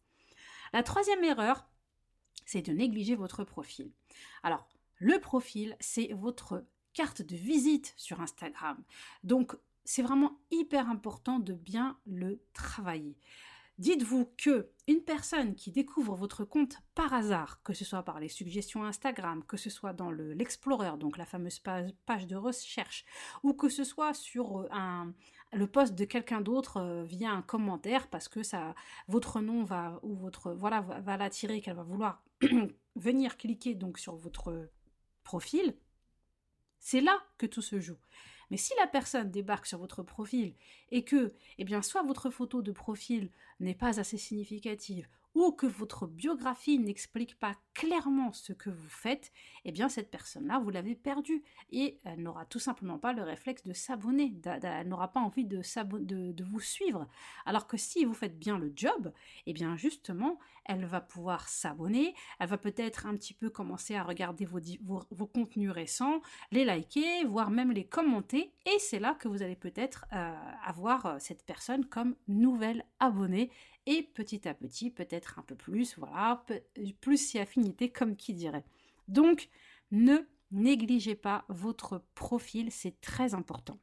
La 0.74 0.84
troisième 0.84 1.24
erreur, 1.24 1.68
c'est 2.46 2.64
de 2.64 2.74
négliger 2.74 3.16
votre 3.16 3.44
profil. 3.44 3.92
Alors, 4.42 4.68
le 4.98 5.20
profil, 5.20 5.78
c'est 5.80 6.12
votre 6.14 6.66
carte 6.94 7.22
de 7.22 7.36
visite 7.36 7.94
sur 7.96 8.22
Instagram. 8.22 8.84
Donc, 9.24 9.56
c'est 9.86 10.02
vraiment 10.02 10.40
hyper 10.52 10.90
important 10.90 11.40
de 11.40 11.54
bien 11.54 11.98
le 12.06 12.42
travailler. 12.54 13.18
Dites-vous 13.80 14.32
que 14.38 14.70
une 14.88 15.02
personne 15.02 15.56
qui 15.56 15.72
découvre 15.72 16.16
votre 16.16 16.46
compte 16.46 16.78
par 16.94 17.14
hasard, 17.14 17.64
que 17.64 17.74
ce 17.74 17.86
soit 17.86 18.04
par 18.04 18.20
les 18.20 18.28
suggestions 18.28 18.84
Instagram, 18.84 19.44
que 19.46 19.58
ce 19.58 19.70
soit 19.70 19.94
dans 19.94 20.12
l'Explorer, 20.12 20.98
donc 20.98 21.18
la 21.18 21.26
fameuse 21.26 21.60
page, 21.60 22.28
de 22.28 22.36
recherche, 22.36 23.04
ou 23.42 23.54
que 23.54 23.70
ce 23.70 23.84
soit 23.84 24.14
sur 24.14 24.58
euh, 24.60 25.06
le 25.54 25.68
poste 25.68 25.96
de 25.96 26.06
quelqu'un 26.06 26.42
d'autre 26.42 26.78
euh, 26.78 27.04
via 27.04 27.32
un 27.32 27.42
commentaire 27.42 28.10
parce 28.10 28.28
que 28.28 28.42
votre 29.08 29.42
nom 29.42 29.64
va 29.64 30.00
ou 30.04 30.16
votre 30.16 30.52
voilà 30.52 30.82
va, 30.82 31.18
l'attirer, 31.18 31.62
qu'elle 31.62 31.76
va 31.76 31.84
vouloir 31.84 32.24
venir 32.96 33.38
cliquer 33.38 33.74
donc 33.74 33.98
sur 33.98 34.16
votre 34.16 34.70
profil. 35.24 35.76
C'est 36.80 37.02
là 37.02 37.24
que 37.38 37.46
tout 37.46 37.62
se 37.62 37.80
joue. 37.80 37.98
Mais 38.52 38.58
si 38.58 38.74
la 38.80 38.88
personne 38.88 39.32
débarque 39.32 39.66
sur 39.66 39.80
votre 39.80 40.04
profil 40.04 40.56
et 40.92 41.04
que, 41.04 41.34
eh 41.58 41.64
bien, 41.64 41.82
soit 41.82 42.04
votre 42.04 42.30
photo 42.30 42.62
de 42.62 42.72
profil 42.72 43.32
n'est 43.60 43.76
pas 43.76 44.00
assez 44.00 44.18
significative, 44.18 45.08
ou 45.36 45.52
que 45.52 45.66
votre 45.66 46.08
biographie 46.08 46.80
n'explique 46.80 47.40
pas 47.40 47.56
clairement 47.74 48.32
ce 48.32 48.54
que 48.54 48.70
vous 48.70 48.90
faites, 48.90 49.32
eh 49.66 49.72
bien 49.72 49.90
cette 49.90 50.12
personne-là, 50.12 50.60
vous 50.60 50.70
l'avez 50.70 50.96
perdue 50.96 51.44
et 51.72 52.00
elle 52.04 52.22
n'aura 52.22 52.46
tout 52.46 52.60
simplement 52.60 53.00
pas 53.00 53.14
le 53.14 53.24
réflexe 53.24 53.64
de 53.64 53.74
s'abonner, 53.74 54.34
elle 54.46 54.88
n'aura 54.88 55.12
pas 55.12 55.20
envie 55.20 55.46
de, 55.46 56.44
vous 56.44 56.60
suivre. 56.60 57.08
Alors 57.46 57.68
que 57.68 57.78
si 57.78 58.06
vous 58.06 58.14
faites 58.14 58.38
bien 58.38 58.58
le 58.58 58.72
job, 58.76 59.12
eh 59.46 59.54
bien 59.54 59.76
justement, 59.76 60.40
elle 60.66 60.86
va 60.86 61.02
pouvoir 61.02 61.50
s'abonner, 61.50 62.14
elle 62.40 62.48
va 62.48 62.58
peut-être 62.58 63.06
un 63.06 63.16
petit 63.16 63.34
peu 63.34 63.50
commencer 63.50 63.96
à 63.96 64.04
regarder 64.04 64.46
vos, 64.46 64.60
vos, 64.82 65.28
contenus 65.28 65.72
récents, 65.72 66.22
les 66.52 66.64
liker, 66.64 67.26
voire 67.26 67.50
même 67.50 67.72
les 67.72 67.86
commenter, 67.86 68.54
et 68.66 68.80
c'est 68.80 69.00
là 69.00 69.16
que 69.16 69.28
vous 69.28 69.42
allez 69.42 69.56
peut-être 69.56 70.06
euh, 70.14 70.36
avoir 70.64 71.06
euh, 71.06 71.16
cette 71.20 71.44
personne 71.46 71.86
comme 71.86 72.16
nouvelle 72.28 72.86
abonnée 73.00 73.50
et 73.86 74.04
petit 74.04 74.48
à 74.48 74.54
petit 74.54 74.90
peut-être 74.90 75.40
un 75.40 75.44
peu 75.44 75.56
plus, 75.56 75.98
voilà, 75.98 76.46
plus 77.02 77.18
si 77.18 77.40
affinité 77.40 77.90
comme 77.90 78.16
qui 78.16 78.34
dirait. 78.34 78.66
Donc 79.08 79.50
ne 79.92 80.18
négligez 80.52 81.16
pas 81.16 81.46
votre 81.50 82.04
profil, 82.16 82.72
c'est 82.72 83.00
très 83.02 83.34
important. 83.34 83.80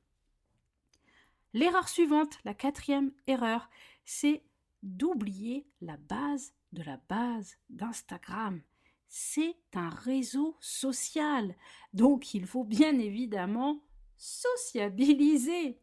L'erreur 1.52 1.88
suivante, 1.88 2.38
la 2.45 2.54
quatrième 2.54 3.12
erreur, 3.26 3.69
c'est 4.04 4.42
d'oublier 4.83 5.66
la 5.80 5.97
base 5.97 6.54
de 6.73 6.83
la 6.83 6.99
base 7.09 7.57
d'Instagram. 7.69 8.62
C'est 9.09 9.57
un 9.75 9.90
réseau 9.90 10.57
social. 10.61 11.57
Donc 11.92 12.35
il 12.35 12.47
faut 12.47 12.64
bien 12.64 12.99
évidemment 12.99 13.83
sociabiliser. 14.16 15.80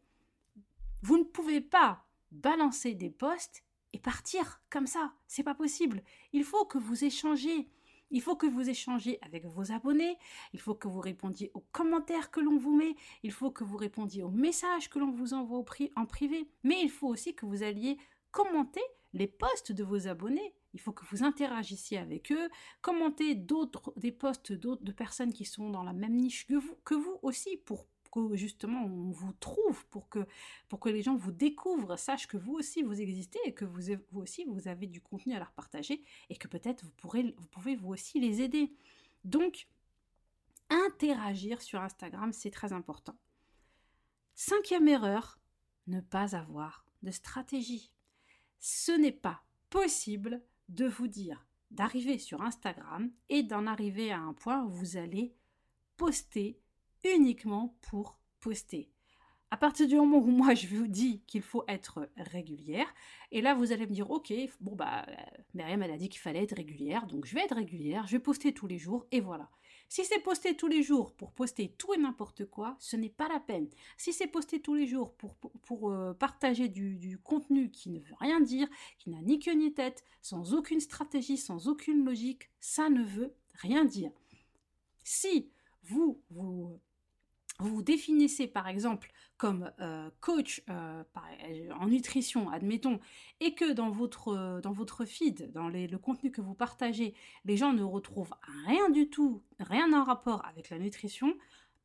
Vous 1.02 1.18
ne 1.18 1.24
pouvez 1.24 1.60
pas 1.60 2.06
balancer 2.30 2.94
des 2.94 3.10
posts 3.10 3.62
et 3.92 3.98
partir 3.98 4.60
comme 4.70 4.86
ça. 4.86 5.12
C'est 5.26 5.42
pas 5.42 5.54
possible. 5.54 6.02
Il 6.32 6.44
faut 6.44 6.64
que 6.64 6.78
vous 6.78 7.04
échangez. 7.04 7.68
Il 8.10 8.22
faut 8.22 8.36
que 8.36 8.46
vous 8.46 8.70
échangez 8.70 9.18
avec 9.20 9.44
vos 9.44 9.70
abonnés, 9.70 10.16
il 10.54 10.60
faut 10.60 10.74
que 10.74 10.88
vous 10.88 11.00
répondiez 11.00 11.50
aux 11.52 11.64
commentaires 11.72 12.30
que 12.30 12.40
l'on 12.40 12.56
vous 12.56 12.74
met, 12.74 12.96
il 13.22 13.32
faut 13.32 13.50
que 13.50 13.64
vous 13.64 13.76
répondiez 13.76 14.22
aux 14.22 14.30
messages 14.30 14.88
que 14.88 14.98
l'on 14.98 15.10
vous 15.10 15.34
envoie 15.34 15.62
en 15.94 16.06
privé, 16.06 16.48
mais 16.62 16.80
il 16.80 16.88
faut 16.90 17.08
aussi 17.08 17.34
que 17.34 17.44
vous 17.44 17.62
alliez 17.62 17.98
commenter 18.30 18.80
les 19.12 19.26
posts 19.26 19.72
de 19.72 19.84
vos 19.84 20.08
abonnés. 20.08 20.54
Il 20.74 20.80
faut 20.80 20.92
que 20.92 21.04
vous 21.10 21.22
interagissiez 21.22 21.98
avec 21.98 22.32
eux, 22.32 22.48
commenter 22.80 23.34
d'autres, 23.34 23.92
des 23.96 24.12
posts 24.12 24.52
d'autres 24.52 24.84
de 24.84 24.92
personnes 24.92 25.32
qui 25.32 25.44
sont 25.44 25.70
dans 25.70 25.82
la 25.82 25.92
même 25.92 26.14
niche 26.14 26.46
que 26.46 26.54
vous, 26.54 26.76
que 26.84 26.94
vous 26.94 27.18
aussi 27.22 27.56
pour 27.58 27.86
justement 28.34 28.84
on 28.84 29.10
vous 29.10 29.32
trouve, 29.34 29.86
pour 29.86 30.08
que, 30.08 30.26
pour 30.68 30.80
que 30.80 30.88
les 30.88 31.02
gens 31.02 31.16
vous 31.16 31.32
découvrent, 31.32 31.96
sachent 31.96 32.26
que 32.26 32.36
vous 32.36 32.54
aussi 32.54 32.82
vous 32.82 33.00
existez 33.00 33.38
et 33.44 33.52
que 33.52 33.64
vous, 33.64 33.94
vous 34.10 34.20
aussi 34.20 34.44
vous 34.44 34.68
avez 34.68 34.86
du 34.86 35.00
contenu 35.00 35.34
à 35.34 35.38
leur 35.38 35.52
partager 35.52 36.02
et 36.30 36.36
que 36.36 36.48
peut-être 36.48 36.84
vous, 36.84 37.10
vous 37.36 37.46
pouvez 37.48 37.76
vous 37.76 37.90
aussi 37.90 38.20
les 38.20 38.40
aider. 38.42 38.72
Donc, 39.24 39.68
interagir 40.70 41.62
sur 41.62 41.80
Instagram, 41.80 42.32
c'est 42.32 42.50
très 42.50 42.72
important. 42.72 43.16
Cinquième 44.34 44.88
erreur, 44.88 45.40
ne 45.86 46.00
pas 46.00 46.36
avoir 46.36 46.86
de 47.02 47.10
stratégie. 47.10 47.92
Ce 48.60 48.92
n'est 48.92 49.12
pas 49.12 49.42
possible 49.70 50.42
de 50.68 50.86
vous 50.86 51.08
dire 51.08 51.44
d'arriver 51.70 52.18
sur 52.18 52.40
Instagram 52.42 53.10
et 53.28 53.42
d'en 53.42 53.66
arriver 53.66 54.10
à 54.10 54.20
un 54.20 54.32
point 54.32 54.64
où 54.64 54.70
vous 54.70 54.96
allez 54.96 55.34
poster 55.96 56.58
uniquement 57.16 57.76
pour 57.82 58.18
poster. 58.40 58.90
À 59.50 59.56
partir 59.56 59.86
du 59.86 59.96
moment 59.96 60.18
où 60.18 60.30
moi 60.30 60.54
je 60.54 60.66
vous 60.66 60.86
dis 60.86 61.22
qu'il 61.26 61.40
faut 61.40 61.64
être 61.68 62.10
régulière, 62.16 62.86
et 63.32 63.40
là 63.40 63.54
vous 63.54 63.72
allez 63.72 63.86
me 63.86 63.92
dire 63.92 64.10
ok, 64.10 64.32
bon 64.60 64.76
bah 64.76 65.06
Myriam 65.54 65.82
elle 65.82 65.92
a 65.92 65.96
dit 65.96 66.10
qu'il 66.10 66.20
fallait 66.20 66.42
être 66.42 66.56
régulière, 66.56 67.06
donc 67.06 67.24
je 67.24 67.34
vais 67.34 67.42
être 67.42 67.54
régulière, 67.54 68.06
je 68.06 68.12
vais 68.12 68.22
poster 68.22 68.52
tous 68.52 68.66
les 68.66 68.78
jours, 68.78 69.06
et 69.10 69.20
voilà. 69.20 69.48
Si 69.88 70.04
c'est 70.04 70.20
poster 70.20 70.54
tous 70.54 70.66
les 70.66 70.82
jours 70.82 71.14
pour 71.14 71.32
poster 71.32 71.74
tout 71.78 71.94
et 71.94 71.96
n'importe 71.96 72.44
quoi, 72.44 72.76
ce 72.78 72.96
n'est 72.96 73.08
pas 73.08 73.26
la 73.28 73.40
peine. 73.40 73.68
Si 73.96 74.12
c'est 74.12 74.26
poster 74.26 74.60
tous 74.60 74.74
les 74.74 74.86
jours 74.86 75.14
pour, 75.14 75.34
pour, 75.36 75.90
euh, 75.90 76.12
partager 76.12 76.68
du, 76.68 76.96
du, 76.96 77.16
contenu 77.16 77.70
qui 77.70 77.88
ne 77.88 77.98
veut 78.00 78.14
rien 78.20 78.40
dire, 78.40 78.68
qui 78.98 79.08
n'a 79.08 79.22
ni 79.22 79.38
queue 79.38 79.54
ni 79.54 79.72
tête, 79.72 80.04
sans 80.20 80.52
aucune 80.52 80.80
stratégie, 80.80 81.38
sans 81.38 81.68
aucune 81.68 82.04
logique, 82.04 82.50
ça 82.60 82.90
ne 82.90 83.02
veut 83.02 83.34
rien 83.54 83.86
dire. 83.86 84.10
Si 85.04 85.50
vous, 85.84 86.20
vous 86.28 86.78
vous 87.60 87.76
vous 87.76 87.82
définissez 87.82 88.46
par 88.46 88.68
exemple 88.68 89.10
comme 89.36 89.72
euh, 89.80 90.10
coach 90.20 90.62
euh, 90.68 91.02
en 91.78 91.86
nutrition, 91.86 92.50
admettons, 92.50 93.00
et 93.40 93.54
que 93.54 93.72
dans 93.72 93.90
votre, 93.90 94.60
dans 94.62 94.72
votre 94.72 95.04
feed, 95.04 95.52
dans 95.52 95.68
le 95.68 95.96
contenu 95.96 96.30
que 96.30 96.40
vous 96.40 96.54
partagez, 96.54 97.14
les 97.44 97.56
gens 97.56 97.72
ne 97.72 97.82
retrouvent 97.82 98.34
rien 98.66 98.90
du 98.90 99.08
tout, 99.08 99.42
rien 99.60 99.92
en 99.92 100.04
rapport 100.04 100.44
avec 100.44 100.70
la 100.70 100.78
nutrition, 100.78 101.34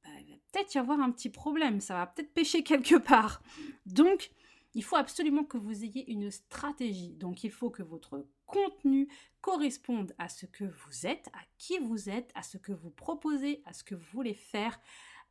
bah, 0.04 0.10
peut-être 0.52 0.74
y 0.76 0.78
avoir 0.78 1.00
un 1.00 1.12
petit 1.12 1.30
problème, 1.30 1.80
ça 1.80 1.96
va 1.96 2.08
peut-être 2.08 2.34
pêcher 2.34 2.64
quelque 2.64 2.96
part. 2.96 3.42
Donc, 3.86 4.32
il 4.76 4.84
faut 4.84 4.96
absolument 4.96 5.44
que 5.44 5.58
vous 5.58 5.84
ayez 5.84 6.10
une 6.12 6.32
stratégie. 6.32 7.14
Donc, 7.14 7.44
il 7.44 7.52
faut 7.52 7.70
que 7.70 7.84
votre 7.84 8.26
contenu 8.46 9.08
corresponde 9.42 10.14
à 10.18 10.30
ce 10.30 10.46
que 10.46 10.64
vous 10.64 11.06
êtes, 11.06 11.28
à 11.34 11.42
qui 11.58 11.78
vous 11.80 12.10
êtes, 12.10 12.32
à 12.34 12.44
ce 12.44 12.58
que 12.58 12.72
vous 12.72 12.90
proposez, 12.90 13.62
à 13.66 13.74
ce 13.74 13.84
que 13.84 13.96
vous 13.96 14.08
voulez 14.12 14.34
faire. 14.34 14.80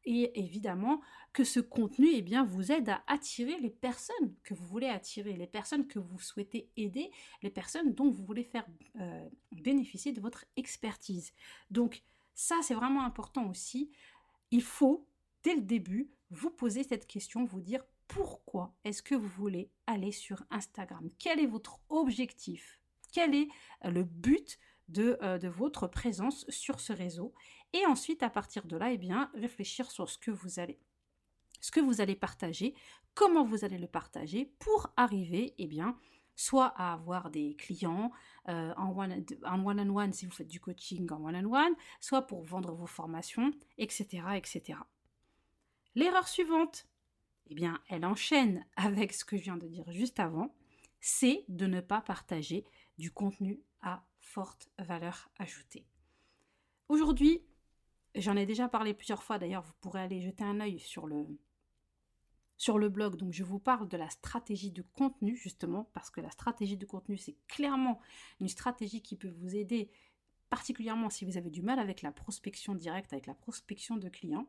Et 0.05 0.39
évidemment, 0.39 1.01
que 1.33 1.45
ce 1.45 1.61
contenu 1.61 2.09
eh 2.13 2.23
bien, 2.23 2.45
vous 2.45 2.73
aide 2.73 2.89
à 2.89 3.03
attirer 3.07 3.59
les 3.59 3.71
personnes 3.71 4.35
que 4.43 4.55
vous 4.55 4.67
voulez 4.67 4.89
attirer, 4.89 5.35
les 5.35 5.47
personnes 5.47 5.87
que 5.87 5.99
vous 5.99 6.19
souhaitez 6.19 6.69
aider, 6.77 7.11
les 7.43 7.51
personnes 7.51 7.95
dont 7.95 8.11
vous 8.11 8.25
voulez 8.25 8.45
faire 8.45 8.67
euh, 9.01 9.29
bénéficier 9.53 10.13
de 10.13 10.21
votre 10.21 10.45
expertise. 10.57 11.33
Donc, 11.71 12.03
ça, 12.35 12.57
c'est 12.63 12.75
vraiment 12.75 13.05
important 13.05 13.49
aussi. 13.49 13.91
Il 14.51 14.63
faut, 14.63 15.07
dès 15.43 15.55
le 15.55 15.63
début, 15.63 16.11
vous 16.31 16.51
poser 16.51 16.83
cette 16.83 17.07
question, 17.07 17.45
vous 17.45 17.61
dire 17.61 17.85
pourquoi 18.09 18.75
est-ce 18.85 19.03
que 19.03 19.15
vous 19.15 19.29
voulez 19.29 19.71
aller 19.87 20.13
sur 20.13 20.45
Instagram? 20.51 21.09
Quel 21.19 21.41
est 21.41 21.47
votre 21.47 21.81
objectif? 21.89 22.81
Quel 23.13 23.35
est 23.35 23.49
le 23.85 24.05
but 24.05 24.59
de, 24.89 25.17
euh, 25.23 25.39
de, 25.39 25.49
votre 25.49 25.87
présence 25.87 26.45
sur 26.51 26.81
ce 26.81 26.93
réseau? 26.93 27.33
Et 27.73 27.87
ensuite, 27.87 28.23
à 28.23 28.31
partir 28.31 28.67
de 28.67 28.77
là, 28.77 28.93
eh 28.93 28.99
bien, 28.99 29.31
réfléchir 29.35 29.91
sur 29.91 30.09
ce 30.09 30.19
que 30.19 30.31
vous 30.31 30.59
allez 30.59 30.79
ce 31.63 31.71
que 31.71 31.81
vous 31.81 32.01
allez 32.01 32.17
partager, 32.17 32.75
comment 33.15 33.45
vous 33.45 33.65
allez 33.65 33.79
le 33.79 33.87
partager 33.87 34.53
pour 34.59 34.93
arriver, 34.97 35.55
eh 35.59 35.67
bien, 35.67 35.97
soit 36.35 36.67
à 36.77 36.93
avoir 36.93 37.31
des 37.31 37.55
clients 37.55 38.11
euh, 38.49 38.75
en 38.75 38.91
one-on-one 39.65 40.13
si 40.13 40.27
vous 40.27 40.33
faites 40.33 40.49
du 40.49 40.61
coaching 40.61 41.11
en 41.13 41.25
one-on-one, 41.25 41.75
soit 42.01 42.23
pour 42.23 42.43
vendre 42.43 42.75
vos 42.75 42.87
formations, 42.87 43.53
etc. 43.79 44.25
etc. 44.35 44.79
L'erreur 45.95 46.27
suivante, 46.27 46.87
eh 47.47 47.55
bien, 47.55 47.81
elle 47.89 48.05
enchaîne 48.05 48.67
avec 48.77 49.13
ce 49.13 49.25
que 49.25 49.37
je 49.37 49.45
viens 49.45 49.57
de 49.57 49.69
dire 49.69 49.91
juste 49.93 50.21
avant, 50.21 50.55
c'est 51.01 51.45
de 51.49 51.67
ne 51.67 51.81
pas 51.81 52.01
partager 52.01 52.65
du 52.99 53.13
contenu 53.13 53.61
à 53.81 54.05
forte 54.19 54.69
valeur 54.79 55.31
ajoutée. 55.39 55.87
Aujourd'hui, 56.89 57.43
j'en 58.15 58.37
ai 58.37 58.47
déjà 58.47 58.69
parlé 58.69 58.95
plusieurs 58.95 59.23
fois, 59.23 59.39
d'ailleurs, 59.39 59.63
vous 59.63 59.73
pourrez 59.81 60.01
aller 60.01 60.21
jeter 60.21 60.45
un 60.45 60.61
œil 60.61 60.79
sur 60.79 61.07
le, 61.07 61.27
sur 62.63 62.79
le 62.79 62.89
blog. 62.89 63.17
Donc 63.17 63.33
je 63.33 63.43
vous 63.43 63.59
parle 63.59 63.89
de 63.89 63.97
la 63.97 64.09
stratégie 64.09 64.71
de 64.71 64.83
contenu 64.83 65.37
justement 65.37 65.91
parce 65.95 66.11
que 66.11 66.21
la 66.21 66.31
stratégie 66.31 66.77
de 66.77 66.87
contenu 66.87 67.17
c'est 67.17 67.37
clairement 67.49 67.99
une 68.41 68.49
stratégie 68.49 69.03
qui 69.03 69.17
peut 69.17 69.35
vous 69.41 69.57
aider 69.57 69.91
particulièrement 70.49 71.11
si 71.11 71.25
vous 71.25 71.37
avez 71.37 71.51
du 71.51 71.61
mal 71.61 71.81
avec 71.81 72.03
la 72.03 72.13
prospection 72.13 72.77
directe, 72.77 73.13
avec 73.13 73.27
la 73.27 73.35
prospection 73.35 73.97
de 73.97 74.09
clients. 74.09 74.47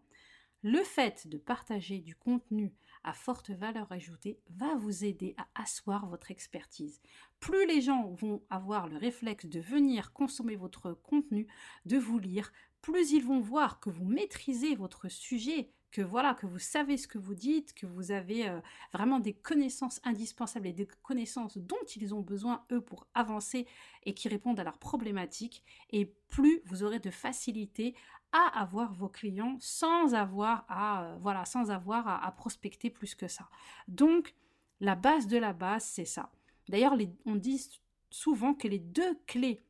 Le 0.62 0.84
fait 0.84 1.28
de 1.28 1.38
partager 1.38 2.00
du 2.00 2.16
contenu 2.16 2.72
à 3.04 3.14
forte 3.14 3.50
valeur 3.50 3.92
ajoutée 3.92 4.40
va 4.50 4.76
vous 4.76 5.04
aider 5.04 5.34
à 5.38 5.48
asseoir 5.62 6.06
votre 6.06 6.30
expertise. 6.30 7.02
Plus 7.40 7.66
les 7.66 7.82
gens 7.82 8.12
vont 8.12 8.44
avoir 8.50 8.88
le 8.88 8.96
réflexe 8.96 9.48
de 9.48 9.60
venir 9.60 10.14
consommer 10.14 10.56
votre 10.56 10.94
contenu, 10.94 11.48
de 11.86 11.98
vous 11.98 12.20
lire, 12.20 12.54
plus 12.84 13.14
ils 13.14 13.24
vont 13.24 13.40
voir 13.40 13.80
que 13.80 13.90
vous 13.90 14.04
maîtrisez 14.04 14.76
votre 14.76 15.08
sujet, 15.08 15.70
que 15.90 16.02
voilà, 16.02 16.34
que 16.34 16.46
vous 16.46 16.60
savez 16.60 16.98
ce 16.98 17.08
que 17.08 17.18
vous 17.18 17.34
dites, 17.34 17.74
que 17.74 17.86
vous 17.86 18.12
avez 18.12 18.50
euh, 18.50 18.60
vraiment 18.92 19.20
des 19.20 19.34
connaissances 19.34 20.02
indispensables 20.04 20.68
et 20.68 20.74
des 20.74 20.88
connaissances 21.02 21.58
dont 21.58 21.86
ils 21.96 22.14
ont 22.14 22.20
besoin 22.20 22.66
eux 22.74 22.82
pour 22.82 23.08
avancer 23.14 23.68
et 24.04 24.14
qui 24.14 24.28
répondent 24.28 24.60
à 24.60 24.66
leurs 24.66 24.80
problématiques, 24.80 25.64
et 25.92 26.14
plus 26.28 26.62
vous 26.66 26.84
aurez 26.84 27.00
de 27.00 27.10
facilité 27.10 27.96
à 28.34 28.62
avoir 28.62 28.94
vos 28.94 29.08
clients 29.08 29.56
sans 29.62 30.14
avoir 30.14 30.66
à 30.68 31.06
euh, 31.06 31.18
voilà, 31.22 31.46
sans 31.46 31.72
avoir 31.72 32.08
à, 32.08 32.30
prospecter 32.34 32.90
plus 32.90 33.16
que 33.16 33.30
ça. 33.30 33.48
Donc 33.88 34.36
la 34.82 34.96
base 34.96 35.28
de 35.28 35.38
la 35.38 35.54
base, 35.54 35.86
c'est 35.86 36.06
ça. 36.06 36.32
D'ailleurs, 36.68 36.98
on 37.26 37.36
dit 37.36 37.80
souvent 38.10 38.54
que 38.54 38.68
les 38.68 38.80
deux 38.80 39.16
clés 39.26 39.62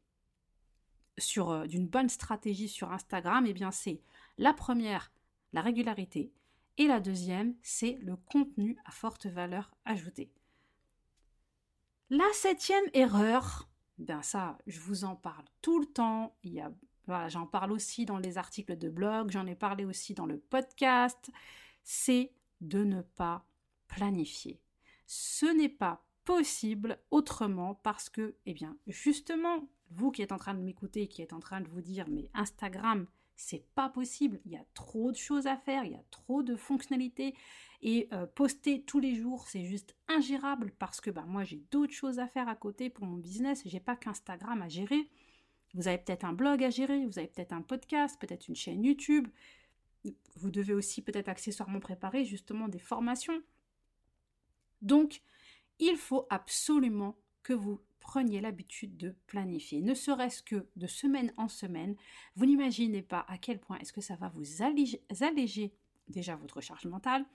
euh, 1.52 1.68
d'une 1.68 1.88
bonne 1.88 2.10
stratégie 2.10 2.70
sur 2.70 2.92
Instagram, 2.92 3.46
eh 3.48 3.54
bien 3.54 3.72
c'est 3.72 4.02
la 4.38 4.54
première 4.54 5.12
la 5.54 5.62
régularité. 5.62 6.34
Et 6.78 6.88
la 6.88 7.00
deuxième, 7.00 7.56
c'est 7.62 8.00
le 8.02 8.16
contenu 8.16 8.78
à 8.86 8.92
forte 8.92 9.28
valeur 9.28 9.72
ajoutée. 9.86 10.32
La 12.10 12.26
septième 12.34 12.86
erreur, 12.94 13.70
ben 14.00 14.22
ça, 14.24 14.58
je 14.68 14.80
vous 14.80 15.06
en 15.06 15.16
parle 15.16 15.46
tout 15.62 15.80
le 15.80 15.86
temps. 15.86 16.36
Y 16.44 16.60
a, 16.60 16.72
voilà, 17.06 17.30
j'en 17.30 17.46
parle 17.46 17.72
aussi 17.72 18.06
dans 18.06 18.18
les 18.18 18.38
articles 18.38 18.78
de 18.78 18.90
blog, 18.90 19.32
j'en 19.32 19.46
ai 19.46 19.56
parlé 19.56 19.86
aussi 19.86 20.14
dans 20.14 20.26
le 20.26 20.40
podcast. 20.40 21.32
C'est 21.84 22.34
de 22.62 22.84
ne 22.84 23.02
pas 23.02 23.46
planifier. 23.88 24.60
Ce 25.06 25.46
n'est 25.46 25.70
pas 25.70 26.04
possible 26.26 27.00
autrement 27.12 27.76
parce 27.76 28.10
que, 28.10 28.36
eh 28.46 28.54
bien, 28.54 28.78
justement, 28.88 29.68
vous 29.94 30.12
qui 30.12 30.22
êtes 30.22 30.32
en 30.32 30.38
train 30.38 30.54
de 30.54 30.62
m'écouter, 30.62 31.08
qui 31.08 31.22
êtes 31.22 31.34
en 31.34 31.40
train 31.40 31.62
de 31.62 31.68
vous 31.68 31.82
dire, 31.82 32.06
mais 32.10 32.30
Instagram, 32.34 33.08
c'est 33.36 33.66
pas 33.76 33.90
possible. 33.90 34.40
Il 34.46 34.52
y 34.52 34.58
a 34.58 34.66
trop 34.74 35.12
de 35.12 35.18
choses 35.18 35.48
à 35.48 35.58
faire, 35.58 35.84
il 35.86 35.92
y 35.92 35.96
a 35.96 36.04
trop 36.12 36.44
de 36.44 36.56
fonctionnalités. 36.56 37.36
Et 37.82 38.08
euh, 38.14 38.26
poster 38.26 38.84
tous 38.84 39.00
les 39.00 39.16
jours, 39.16 39.48
c'est 39.48 39.66
juste 39.66 39.96
ingérable 40.08 40.72
parce 40.80 41.02
que 41.02 41.10
bah, 41.10 41.26
moi 41.28 41.44
j'ai 41.44 41.62
d'autres 41.72 41.94
choses 41.94 42.20
à 42.20 42.28
faire 42.28 42.48
à 42.48 42.56
côté 42.56 42.90
pour 42.90 43.06
mon 43.06 43.18
business. 43.18 43.62
J'ai 43.66 43.80
pas 43.80 43.96
qu'Instagram 43.96 44.62
à 44.62 44.70
gérer. 44.70 45.10
Vous 45.74 45.88
avez 45.88 45.98
peut-être 45.98 46.24
un 46.24 46.34
blog 46.34 46.64
à 46.64 46.70
gérer, 46.70 47.06
vous 47.06 47.18
avez 47.18 47.28
peut-être 47.28 47.52
un 47.52 47.62
podcast, 47.62 48.20
peut-être 48.20 48.48
une 48.48 48.56
chaîne 48.56 48.84
YouTube. 48.84 49.28
Vous 50.36 50.52
devez 50.52 50.74
aussi 50.74 51.02
peut-être 51.02 51.30
accessoirement 51.30 51.80
préparer 51.80 52.26
justement 52.26 52.68
des 52.68 52.80
formations. 52.80 53.42
Donc, 54.82 55.22
il 55.80 55.98
faut 55.98 56.28
absolument 56.30 57.18
que 57.42 57.54
vous 57.54 57.82
preniez 58.04 58.42
l'habitude 58.42 58.98
de 58.98 59.16
planifier, 59.28 59.82
ne 59.82 59.94
serait-ce 59.94 60.44
que 60.44 60.68
de 60.76 60.88
semaine 60.88 61.34
en 61.38 61.48
semaine. 61.48 61.96
Vous 62.36 62.46
n'imaginez 62.46 63.02
pas 63.02 63.26
à 63.30 63.38
quel 63.38 63.60
point 63.60 63.80
est-ce 63.80 63.94
que 63.94 64.02
ça 64.02 64.18
va 64.18 64.28
vous 64.28 64.62
alléger, 64.62 65.74
déjà 66.10 66.36
votre 66.36 66.60
charge 66.62 66.86
mentale 66.86 67.26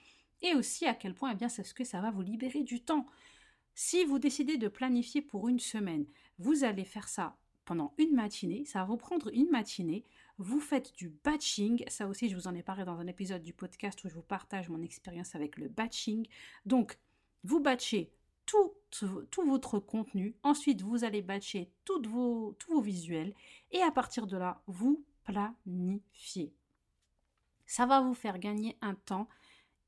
et 0.42 0.54
aussi 0.54 0.86
à 0.86 0.94
quel 0.94 1.14
point 1.14 1.32
eh 1.32 1.34
bien, 1.34 1.48
c'est 1.48 1.64
ce 1.64 1.74
que 1.74 1.84
ça 1.84 2.00
va 2.00 2.10
vous 2.10 2.20
libérer 2.20 2.62
du 2.62 2.80
temps. 2.82 3.06
Si 3.74 4.04
vous 4.04 4.18
décidez 4.18 4.58
de 4.58 4.68
planifier 4.68 5.22
pour 5.22 5.48
une 5.48 5.58
semaine, 5.58 6.04
vous 6.38 6.64
allez 6.64 6.84
faire 6.84 7.08
ça 7.08 7.36
pendant 7.64 7.94
une 7.98 8.14
matinée, 8.14 8.64
ça 8.64 8.80
va 8.80 8.84
vous 8.84 8.96
prendre 8.96 9.30
une 9.32 9.50
matinée, 9.50 10.04
vous 10.36 10.60
faites 10.60 10.94
du 10.96 11.08
batching, 11.24 11.82
ça 11.88 12.06
aussi 12.06 12.28
je 12.28 12.36
vous 12.36 12.46
en 12.46 12.54
ai 12.54 12.62
parlé 12.62 12.84
dans 12.84 12.98
un 12.98 13.06
épisode 13.06 13.42
du 13.42 13.52
podcast 13.52 14.04
où 14.04 14.08
je 14.08 14.14
vous 14.14 14.22
partage 14.22 14.68
mon 14.68 14.82
expérience 14.82 15.34
avec 15.34 15.56
le 15.56 15.68
batching. 15.68 16.26
Donc, 16.66 16.98
vous 17.44 17.60
batchez 17.60 18.12
tout, 18.46 18.74
votre 19.46 19.78
contenu. 19.78 20.34
Ensuite, 20.42 20.82
vous 20.82 21.04
allez 21.04 21.22
batcher 21.22 21.70
vos, 22.08 22.54
tous 22.58 22.72
vos 22.72 22.80
visuels 22.80 23.34
et 23.70 23.82
à 23.82 23.90
partir 23.90 24.26
de 24.26 24.36
là, 24.36 24.62
vous 24.66 25.04
planifiez. 25.24 26.52
Ça 27.66 27.86
va 27.86 28.00
vous 28.00 28.14
faire 28.14 28.38
gagner 28.38 28.76
un 28.80 28.94
temps 28.94 29.28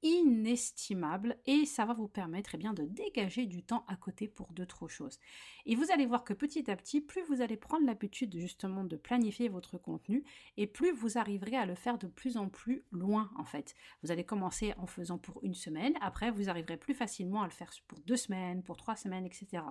inestimable 0.03 1.37
et 1.47 1.67
ça 1.67 1.85
va 1.85 1.95
vous 1.95 2.09
permettre 2.09 2.55
eh 2.55 2.59
bien, 2.59 2.73
de 2.73 2.85
dégager 2.85 3.47
du 3.47 3.63
temps 3.63 3.85
à 3.89 3.97
côté 3.97 4.29
pour 4.29 4.53
d'autres 4.53 4.89
choses. 4.89 5.19
Et 5.67 5.75
vous 5.75 5.91
allez 5.93 6.07
voir 6.07 6.25
que 6.25 6.33
petit 6.33 6.71
à 6.71 6.77
petit, 6.77 7.01
plus 7.01 7.23
vous 7.23 7.43
allez 7.43 7.57
prendre 7.57 7.87
l'habitude 7.87 8.37
justement 8.37 8.85
de 8.85 8.97
planifier 8.97 9.49
votre 9.49 9.79
contenu 9.79 10.25
et 10.57 10.67
plus 10.67 10.93
vous 10.93 11.19
arriverez 11.19 11.57
à 11.57 11.67
le 11.67 11.75
faire 11.75 11.99
de 11.99 12.07
plus 12.07 12.37
en 12.37 12.49
plus 12.49 12.85
loin 12.93 13.31
en 13.37 13.45
fait. 13.45 13.75
Vous 14.03 14.11
allez 14.11 14.25
commencer 14.25 14.75
en 14.79 14.87
faisant 14.87 15.19
pour 15.19 15.43
une 15.43 15.55
semaine, 15.55 15.95
après 16.01 16.31
vous 16.31 16.49
arriverez 16.49 16.77
plus 16.77 16.95
facilement 16.95 17.43
à 17.43 17.47
le 17.47 17.53
faire 17.53 17.73
pour 17.87 18.01
deux 18.01 18.17
semaines, 18.17 18.63
pour 18.63 18.77
trois 18.77 18.97
semaines, 18.97 19.27
etc. 19.27 19.63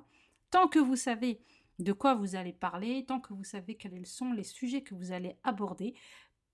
Tant 0.51 0.67
que 0.67 0.79
vous 0.79 0.95
savez 0.95 1.41
de 1.79 1.93
quoi 1.93 2.13
vous 2.13 2.35
allez 2.35 2.53
parler, 2.53 3.05
tant 3.05 3.19
que 3.19 3.33
vous 3.33 3.43
savez 3.43 3.75
quels 3.75 4.05
sont 4.05 4.33
les 4.33 4.43
sujets 4.43 4.81
que 4.81 4.95
vous 4.95 5.11
allez 5.11 5.37
aborder, 5.43 5.95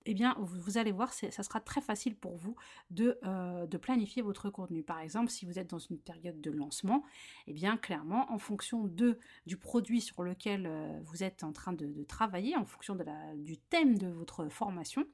eh 0.08 0.14
bien, 0.14 0.36
vous, 0.38 0.78
allez 0.78 0.92
voir, 0.92 1.12
ça 1.12 1.42
sera 1.42 1.60
très 1.60 1.80
facile 1.80 2.14
pour 2.14 2.36
vous 2.36 2.54
euh, 3.00 3.66
de, 3.66 3.76
planifier 3.76 4.22
votre 4.22 4.50
contenu. 4.50 4.84
Par 4.84 5.00
exemple, 5.00 5.30
si 5.30 5.44
vous 5.44 5.58
êtes 5.58 5.68
dans 5.68 5.80
une 5.80 5.98
période 5.98 6.40
de 6.40 6.50
lancement, 6.52 7.02
eh 7.48 7.52
bien, 7.52 7.76
clairement, 7.76 8.30
en 8.32 8.38
fonction 8.38 8.84
du 8.84 9.56
produit 9.56 10.00
sur 10.00 10.22
lequel 10.22 10.66
euh, 10.66 11.00
vous 11.02 11.24
êtes 11.24 11.42
en 11.42 11.52
train 11.52 11.72
de, 11.72 12.04
travailler, 12.04 12.56
en 12.56 12.64
fonction 12.64 12.96
du 13.34 13.58
thème 13.58 13.98
de 13.98 14.06
votre 14.06 14.48
formation, 14.48 15.04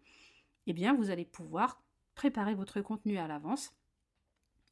eh 0.67 0.75
bien, 0.75 0.95
vous 0.95 1.09
allez 1.09 1.25
pouvoir 1.25 1.83
préparer 2.15 2.55
votre 2.55 2.83
contenu 2.83 3.17
à 3.17 3.27
l'avance 3.27 3.73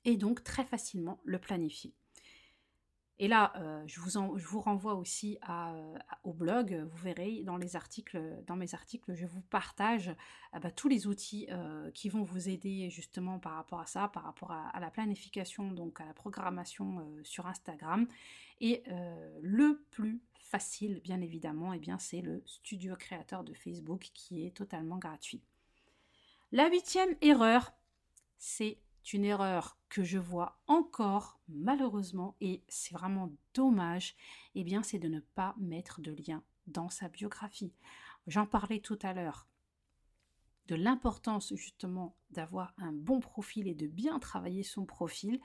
et 0.05 0.19
donc 0.19 0.45
très 0.45 0.65
facilement 0.65 1.19
le 1.25 1.39
planifier. 1.39 1.95
Et 3.23 3.29
là, 3.29 3.53
euh, 3.57 3.83
je, 3.87 4.01
vous 4.01 4.61
renvoie 4.61 4.95
aussi 4.95 5.39
euh, 5.51 5.99
au 6.25 6.33
blog. 6.33 6.75
Vous 6.91 6.97
verrez 7.03 7.43
dans 7.45 7.59
les 7.59 7.77
articles, 7.77 8.19
dans 8.47 8.57
mes 8.57 8.75
articles, 8.75 9.15
je 9.15 9.27
vous 9.27 9.43
partage 9.43 10.09
euh, 10.55 10.59
bah, 10.59 10.71
tous 10.71 10.89
les 10.89 11.07
outils 11.07 11.47
qui 11.93 12.09
vont 12.09 12.23
vous 12.23 12.49
aider 12.49 12.89
justement 12.89 13.39
par 13.39 13.57
rapport 13.57 13.81
à 13.81 13.87
ça, 13.87 14.09
par 14.09 14.23
rapport 14.23 14.53
à, 14.53 14.81
la 14.81 14.91
planification, 14.91 15.71
donc 15.71 16.01
à 16.01 16.07
la 16.07 16.15
programmation 16.15 17.07
sur 17.23 17.47
Instagram. 17.47 18.09
Et 18.63 18.83
le 19.43 19.85
plus 19.91 20.23
facile, 20.41 21.01
bien 21.05 21.21
évidemment, 21.21 21.75
et 21.75 21.77
eh 21.77 21.79
bien 21.79 21.99
c'est 21.99 22.23
le 22.23 22.43
studio 22.47 22.97
créateur 22.97 23.45
de 23.45 23.53
Facebook 23.53 24.11
qui 24.15 24.47
est 24.47 24.57
totalement 24.57 24.97
gratuit. 24.97 25.43
La 26.53 26.69
huitième 26.71 27.15
erreur, 27.21 27.73
c'est 28.39 28.79
une 29.13 29.25
erreur 29.25 29.79
que 29.89 30.03
je 30.05 30.19
vois 30.19 30.61
encore 30.67 31.41
malheureusement 31.49 32.37
et 32.41 32.63
c'est 32.69 32.95
vraiment 32.95 33.33
dommage, 33.55 34.15
eh 34.55 34.65
bien 34.65 34.83
c'est 34.83 34.99
de 34.99 35.09
ne 35.09 35.21
pas 35.21 35.55
mettre 35.59 36.01
de 36.01 36.13
lien 36.13 36.43
dans 36.67 36.89
sa 36.89 37.09
biographie. 37.09 37.73
J'en 38.27 38.47
parlais 38.47 38.81
tout 38.81 38.99
à 39.03 39.13
l'heure 39.13 39.47
de 40.69 40.77
l'importance 40.77 41.53
justement 41.57 42.15
d'avoir 42.31 42.75
un 42.79 42.93
bon 42.93 43.19
profil 43.19 43.67
et 43.67 43.75
de 43.75 43.89
bien 43.89 44.21
travailler 44.21 44.63
son 44.63 44.85
profil. 44.85 45.41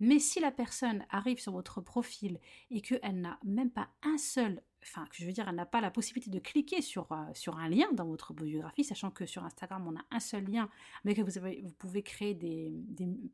Mais 0.00 0.18
si 0.18 0.40
la 0.40 0.50
personne 0.50 1.04
arrive 1.10 1.38
sur 1.38 1.52
votre 1.52 1.80
profil 1.80 2.40
et 2.70 2.80
qu'elle 2.80 3.20
n'a 3.20 3.38
même 3.44 3.70
pas 3.70 3.88
un 4.02 4.18
seul, 4.18 4.62
enfin, 4.82 5.06
je 5.12 5.24
veux 5.24 5.32
dire, 5.32 5.48
elle 5.48 5.54
n'a 5.54 5.66
pas 5.66 5.80
la 5.80 5.90
possibilité 5.90 6.30
de 6.30 6.38
cliquer 6.38 6.82
sur, 6.82 7.10
euh, 7.12 7.16
sur 7.34 7.58
un 7.58 7.68
lien 7.68 7.90
dans 7.92 8.06
votre 8.06 8.32
biographie, 8.32 8.84
sachant 8.84 9.10
que 9.10 9.26
sur 9.26 9.44
Instagram, 9.44 9.86
on 9.86 9.96
a 9.96 10.04
un 10.10 10.20
seul 10.20 10.44
lien, 10.44 10.68
mais 11.04 11.14
que 11.14 11.22
vous, 11.22 11.38
avez, 11.38 11.62
vous 11.62 11.72
pouvez 11.72 12.02
créer 12.02 12.34
des, 12.34 12.72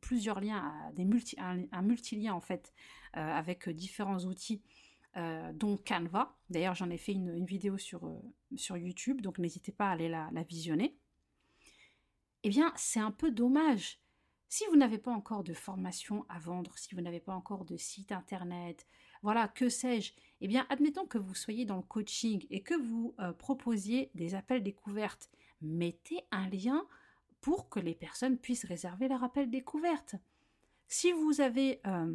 plusieurs 0.01 0.41
liens, 0.41 0.73
des 0.95 1.05
multi, 1.05 1.37
un, 1.39 1.83
multilien 1.83 2.35
en 2.35 2.41
fait, 2.41 2.73
euh, 3.17 3.21
avec 3.21 3.69
différents 3.69 4.21
outils. 4.25 4.63
Euh, 5.17 5.53
dont 5.53 5.77
Canva. 5.77 6.37
D'ailleurs, 6.51 6.77
j'en 6.77 6.89
ai 6.89 6.97
fait 6.97 7.11
une, 7.11 7.45
vidéo 7.45 7.77
sur, 7.79 8.09
sur 8.55 8.77
YouTube, 8.77 9.21
donc 9.21 9.41
n'hésitez 9.41 9.73
pas 9.73 9.89
à 9.89 9.91
aller 9.91 10.09
la 10.09 10.31
visionner. 10.49 10.97
Eh 12.43 12.49
bien, 12.49 12.73
c'est 12.77 13.01
un 13.01 13.11
peu 13.11 13.31
dommage 13.31 14.01
si 14.51 14.65
vous 14.69 14.77
n'avez 14.77 14.99
pas 14.99 15.13
encore 15.13 15.45
de 15.45 15.55
formation 15.55 16.27
à 16.29 16.41
vendre, 16.41 16.77
si 16.77 16.97
vous 16.97 17.01
n'avez 17.01 17.21
pas 17.21 17.33
encore 17.33 17.65
de 17.65 17.77
site 17.77 18.11
internet, 18.11 18.85
voilà, 19.23 19.47
que 19.47 19.69
sais-je, 19.69 20.13
eh 20.41 20.49
bien, 20.49 20.67
admettons 20.71 21.07
que 21.07 21.19
vous 21.19 21.37
soyez 21.37 21.65
dans 21.65 21.77
le 21.77 21.83
coaching 21.83 22.45
et 22.51 22.61
que 22.61 22.75
vous 22.75 23.15
euh, 23.21 23.33
proposiez 23.33 24.11
des 24.17 24.35
appels 24.35 24.65
découvertes, 24.65 25.31
mettez 25.63 26.21
un 26.33 26.49
lien 26.49 26.85
pour 27.41 27.69
que 27.69 27.79
les 27.79 27.95
personnes 27.95 28.39
puissent 28.39 28.65
réserver 28.65 29.07
leur 29.07 29.23
appel 29.23 29.51
découverte. 29.51 30.17
Si 30.89 31.13
vous 31.13 31.41
avez 31.41 31.81
euh, 31.87 32.13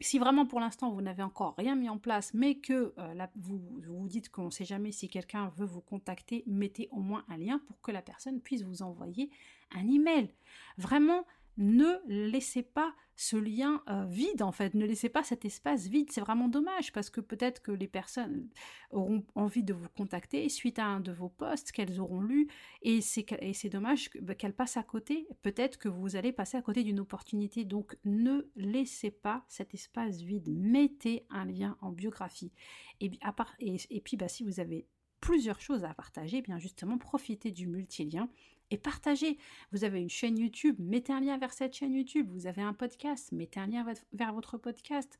si 0.00 0.18
vraiment 0.18 0.46
pour 0.46 0.60
l'instant 0.60 0.92
vous 0.92 1.02
n'avez 1.02 1.22
encore 1.22 1.54
rien 1.56 1.74
mis 1.74 1.88
en 1.88 1.98
place, 1.98 2.32
mais 2.34 2.56
que 2.56 2.94
euh, 2.98 3.26
vous, 3.36 3.60
vous 3.86 4.08
dites 4.08 4.30
qu'on 4.30 4.46
ne 4.46 4.50
sait 4.50 4.64
jamais 4.64 4.92
si 4.92 5.08
quelqu'un 5.08 5.52
veut 5.56 5.66
vous 5.66 5.80
contacter, 5.80 6.44
mettez 6.46 6.88
au 6.92 7.00
moins 7.00 7.24
un 7.28 7.36
lien 7.36 7.60
pour 7.66 7.80
que 7.80 7.90
la 7.90 8.02
personne 8.02 8.40
puisse 8.40 8.62
vous 8.62 8.82
envoyer 8.82 9.30
un 9.72 9.86
email. 9.88 10.32
Vraiment, 10.76 11.24
ne 11.58 11.98
laissez 12.06 12.62
pas 12.62 12.94
ce 13.20 13.36
lien 13.36 13.82
euh, 13.88 14.04
vide 14.08 14.42
en 14.42 14.52
fait, 14.52 14.74
ne 14.74 14.86
laissez 14.86 15.08
pas 15.08 15.24
cet 15.24 15.44
espace 15.44 15.88
vide, 15.88 16.12
c'est 16.12 16.20
vraiment 16.20 16.46
dommage 16.46 16.92
parce 16.92 17.10
que 17.10 17.20
peut-être 17.20 17.60
que 17.60 17.72
les 17.72 17.88
personnes 17.88 18.48
auront 18.92 19.24
envie 19.34 19.64
de 19.64 19.74
vous 19.74 19.88
contacter 19.88 20.48
suite 20.48 20.78
à 20.78 20.86
un 20.86 21.00
de 21.00 21.10
vos 21.10 21.28
posts 21.28 21.72
qu'elles 21.72 21.98
auront 21.98 22.20
lu. 22.20 22.46
Et 22.82 23.00
c'est 23.00 23.68
dommage 23.68 24.08
bah, 24.22 24.36
qu'elles 24.36 24.54
passent 24.54 24.76
à 24.76 24.84
côté, 24.84 25.26
peut-être 25.42 25.78
que 25.78 25.88
vous 25.88 26.14
allez 26.14 26.30
passer 26.30 26.56
à 26.56 26.62
côté 26.62 26.84
d'une 26.84 27.00
opportunité, 27.00 27.64
donc 27.64 27.96
ne 28.04 28.48
laissez 28.54 29.10
pas 29.10 29.44
cet 29.48 29.74
espace 29.74 30.20
vide, 30.20 30.48
mettez 30.48 31.26
un 31.28 31.44
lien 31.44 31.76
en 31.80 31.90
biographie. 31.90 32.52
Et, 33.00 33.10
à 33.20 33.32
part, 33.32 33.52
et, 33.58 34.00
puis 34.00 34.16
bah, 34.16 34.28
si 34.28 34.44
vous 34.44 34.60
avez 34.60 34.86
plusieurs 35.20 35.60
choses 35.60 35.82
à 35.82 35.92
partager, 35.92 36.36
eh 36.36 36.42
bien 36.42 36.60
justement 36.60 36.98
profitez 36.98 37.50
du 37.50 37.66
multilien 37.66 38.30
et 38.70 38.78
partagez. 38.78 39.38
Vous 39.72 39.84
avez 39.84 40.00
une 40.00 40.08
chaîne 40.08 40.38
YouTube, 40.38 40.76
mettez 40.78 41.12
un 41.12 41.20
lien 41.20 41.38
vers 41.38 41.52
cette 41.52 41.74
chaîne 41.74 41.94
YouTube. 41.94 42.28
Vous 42.30 42.46
avez 42.46 42.62
un 42.62 42.74
podcast, 42.74 43.32
mettez 43.32 43.60
un 43.60 43.66
lien 43.66 43.86
vers 44.12 44.32
votre 44.32 44.58
podcast. 44.58 45.18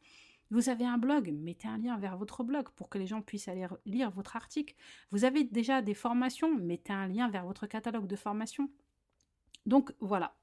Vous 0.51 0.71
avez 0.71 0.87
un 0.87 0.97
blog, 0.97 1.31
mettez 1.33 1.69
un 1.69 1.79
lien 1.79 1.99
vers 1.99 2.17
votre 2.17 2.43
blog 2.43 2.69
pour 2.71 2.89
que 2.89 2.97
les 2.97 3.07
gens 3.07 3.21
puissent 3.21 3.49
aller 3.49 3.67
lire 3.85 4.11
votre 4.11 4.35
article. 4.37 4.75
Vous 5.11 5.25
avez 5.25 5.45
déjà 5.45 5.83
des 5.83 5.95
formations, 5.95 6.55
mettez 6.59 6.93
un 6.93 7.07
lien 7.07 7.29
vers 7.29 7.45
votre 7.45 7.67
catalogue 7.67 8.07
de 8.07 8.17
formation. 8.17 8.71
Donc 9.67 9.93
voilà. 10.01 10.35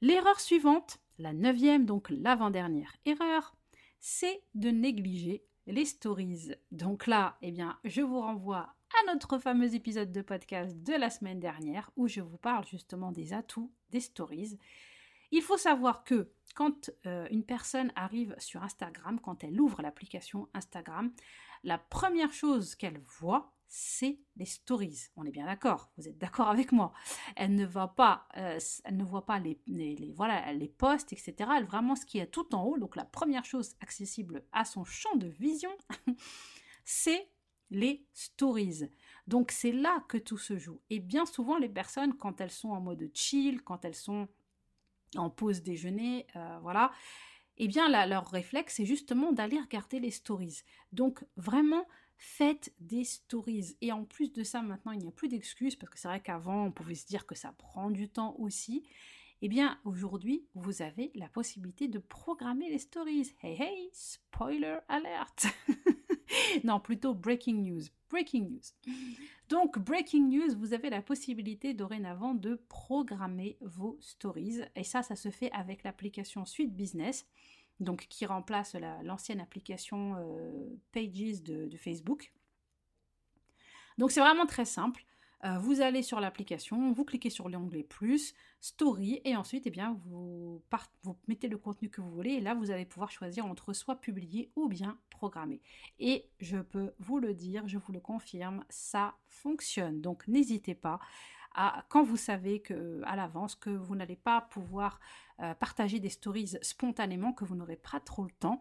L'erreur 0.00 0.38
suivante, 0.38 1.00
la 1.18 1.32
neuvième, 1.32 1.84
donc 1.84 2.10
l'avant-dernière 2.10 2.94
erreur, 3.04 3.56
c'est 3.98 4.44
de 4.54 4.70
négliger 4.70 5.42
les 5.66 5.84
stories. 5.84 6.52
Donc 6.70 7.08
là, 7.08 7.36
eh 7.42 7.50
bien, 7.50 7.76
je 7.84 8.02
vous 8.02 8.20
renvoie 8.20 8.74
à 8.96 9.12
notre 9.12 9.38
fameux 9.38 9.74
épisode 9.74 10.12
de 10.12 10.22
podcast 10.22 10.76
de 10.82 10.94
la 10.94 11.10
semaine 11.10 11.40
dernière 11.40 11.90
où 11.96 12.08
je 12.08 12.20
vous 12.20 12.38
parle 12.38 12.66
justement 12.66 13.12
des 13.12 13.32
atouts 13.32 13.72
des 13.90 14.00
stories. 14.00 14.58
Il 15.30 15.42
faut 15.42 15.58
savoir 15.58 16.04
que 16.04 16.32
quand 16.54 16.90
euh, 17.06 17.28
une 17.30 17.44
personne 17.44 17.92
arrive 17.96 18.34
sur 18.38 18.62
Instagram, 18.62 19.20
quand 19.20 19.44
elle 19.44 19.60
ouvre 19.60 19.82
l'application 19.82 20.48
Instagram, 20.54 21.12
la 21.64 21.78
première 21.78 22.32
chose 22.32 22.74
qu'elle 22.74 23.00
voit, 23.20 23.52
c'est 23.66 24.18
les 24.36 24.46
stories. 24.46 25.08
On 25.16 25.24
est 25.24 25.30
bien 25.30 25.44
d'accord, 25.44 25.92
vous 25.98 26.08
êtes 26.08 26.16
d'accord 26.16 26.48
avec 26.48 26.72
moi. 26.72 26.94
Elle 27.36 27.54
ne 27.54 27.66
voit 27.66 27.94
pas, 27.94 28.26
les 28.34 30.68
posts, 30.78 31.12
etc. 31.12 31.34
Elle 31.58 31.66
vraiment 31.66 31.94
ce 31.94 32.06
qui 32.06 32.18
est 32.18 32.26
tout 32.26 32.54
en 32.54 32.64
haut. 32.64 32.78
Donc 32.78 32.96
la 32.96 33.04
première 33.04 33.44
chose 33.44 33.76
accessible 33.80 34.44
à 34.52 34.64
son 34.64 34.84
champ 34.84 35.14
de 35.16 35.28
vision, 35.28 35.70
c'est 36.84 37.28
les 37.70 38.06
stories. 38.12 38.90
Donc 39.26 39.50
c'est 39.50 39.72
là 39.72 40.04
que 40.08 40.18
tout 40.18 40.38
se 40.38 40.58
joue. 40.58 40.80
Et 40.90 41.00
bien 41.00 41.26
souvent, 41.26 41.58
les 41.58 41.68
personnes, 41.68 42.14
quand 42.14 42.40
elles 42.40 42.50
sont 42.50 42.70
en 42.70 42.80
mode 42.80 43.10
chill, 43.14 43.62
quand 43.62 43.84
elles 43.84 43.94
sont 43.94 44.28
en 45.16 45.30
pause 45.30 45.62
déjeuner, 45.62 46.26
euh, 46.36 46.58
voilà, 46.62 46.92
eh 47.56 47.68
bien 47.68 47.88
leur 48.06 48.28
réflexe, 48.28 48.76
c'est 48.76 48.86
justement 48.86 49.32
d'aller 49.32 49.60
regarder 49.60 50.00
les 50.00 50.10
stories. 50.10 50.62
Donc 50.92 51.24
vraiment, 51.36 51.86
faites 52.16 52.72
des 52.80 53.04
stories. 53.04 53.76
Et 53.80 53.92
en 53.92 54.04
plus 54.04 54.32
de 54.32 54.42
ça, 54.42 54.62
maintenant, 54.62 54.92
il 54.92 54.98
n'y 55.00 55.08
a 55.08 55.12
plus 55.12 55.28
d'excuses, 55.28 55.76
parce 55.76 55.90
que 55.90 55.98
c'est 55.98 56.08
vrai 56.08 56.20
qu'avant, 56.20 56.66
on 56.66 56.72
pouvait 56.72 56.94
se 56.94 57.06
dire 57.06 57.26
que 57.26 57.34
ça 57.34 57.52
prend 57.52 57.90
du 57.90 58.08
temps 58.08 58.34
aussi. 58.38 58.86
Eh 59.40 59.48
bien, 59.48 59.78
aujourd'hui, 59.84 60.44
vous 60.54 60.82
avez 60.82 61.12
la 61.14 61.28
possibilité 61.28 61.86
de 61.86 62.00
programmer 62.00 62.68
les 62.70 62.78
stories. 62.78 63.34
Hey, 63.42 63.60
hey, 63.60 63.90
spoiler 63.92 64.78
alert 64.88 65.46
Non, 66.64 66.80
plutôt 66.80 67.14
breaking 67.14 67.62
news. 67.62 67.82
Breaking 68.10 68.48
news. 68.48 68.94
Donc, 69.48 69.78
breaking 69.78 70.28
news, 70.28 70.56
vous 70.56 70.72
avez 70.72 70.90
la 70.90 71.02
possibilité 71.02 71.74
dorénavant 71.74 72.34
de 72.34 72.56
programmer 72.68 73.56
vos 73.60 73.96
stories. 74.00 74.60
Et 74.76 74.84
ça, 74.84 75.02
ça 75.02 75.16
se 75.16 75.30
fait 75.30 75.50
avec 75.52 75.82
l'application 75.82 76.44
Suite 76.44 76.74
Business, 76.74 77.26
donc 77.80 78.06
qui 78.08 78.26
remplace 78.26 78.74
l'ancienne 79.02 79.40
application 79.40 80.16
euh, 80.16 80.76
Pages 80.92 81.42
de 81.42 81.76
Facebook. 81.76 82.32
Donc, 83.98 84.10
c'est 84.10 84.20
vraiment 84.20 84.46
très 84.46 84.64
simple. 84.64 85.04
Euh, 85.44 85.58
vous 85.58 85.80
allez 85.80 86.02
sur 86.02 86.18
l'application, 86.20 86.92
vous 86.92 87.04
cliquez 87.04 87.30
sur 87.30 87.48
l'onglet 87.48 87.84
plus, 87.84 88.34
story, 88.60 89.20
et 89.24 89.36
ensuite, 89.36 89.66
eh 89.66 89.70
bien, 89.70 89.96
vous, 90.04 90.62
mettez 91.28 91.46
le 91.46 91.58
contenu 91.58 91.90
que 91.90 92.00
vous 92.00 92.10
voulez, 92.10 92.32
et 92.32 92.40
là, 92.40 92.54
vous 92.54 92.70
allez 92.70 92.84
pouvoir 92.84 93.10
choisir 93.10 93.46
entre 93.46 93.72
soit 93.72 93.96
publier 93.96 94.50
ou 94.56 94.68
bien 94.68 94.98
programmer. 95.10 95.60
Et 96.00 96.28
je 96.40 96.58
peux 96.58 96.92
vous 96.98 97.20
le 97.20 97.34
dire, 97.34 97.68
je 97.68 97.78
vous 97.78 97.92
le 97.92 98.00
confirme, 98.00 98.64
ça 98.68 99.14
fonctionne. 99.28 100.00
Donc, 100.00 100.26
n'hésitez 100.26 100.74
pas 100.74 100.98
à, 101.54 101.84
quand 101.88 102.02
vous 102.02 102.16
savez 102.16 102.60
que 102.60 103.00
à 103.04 103.16
l'avance 103.16 103.54
que 103.54 103.70
vous 103.70 103.96
n'allez 103.96 104.16
pas 104.16 104.42
pouvoir 104.42 105.00
euh, 105.40 105.54
partager 105.54 106.00
des 106.00 106.08
stories 106.08 106.56
spontanément, 106.62 107.32
que 107.32 107.44
vous 107.44 107.54
n'aurez 107.54 107.76
pas 107.76 108.00
trop 108.00 108.24
le 108.24 108.30
temps, 108.30 108.60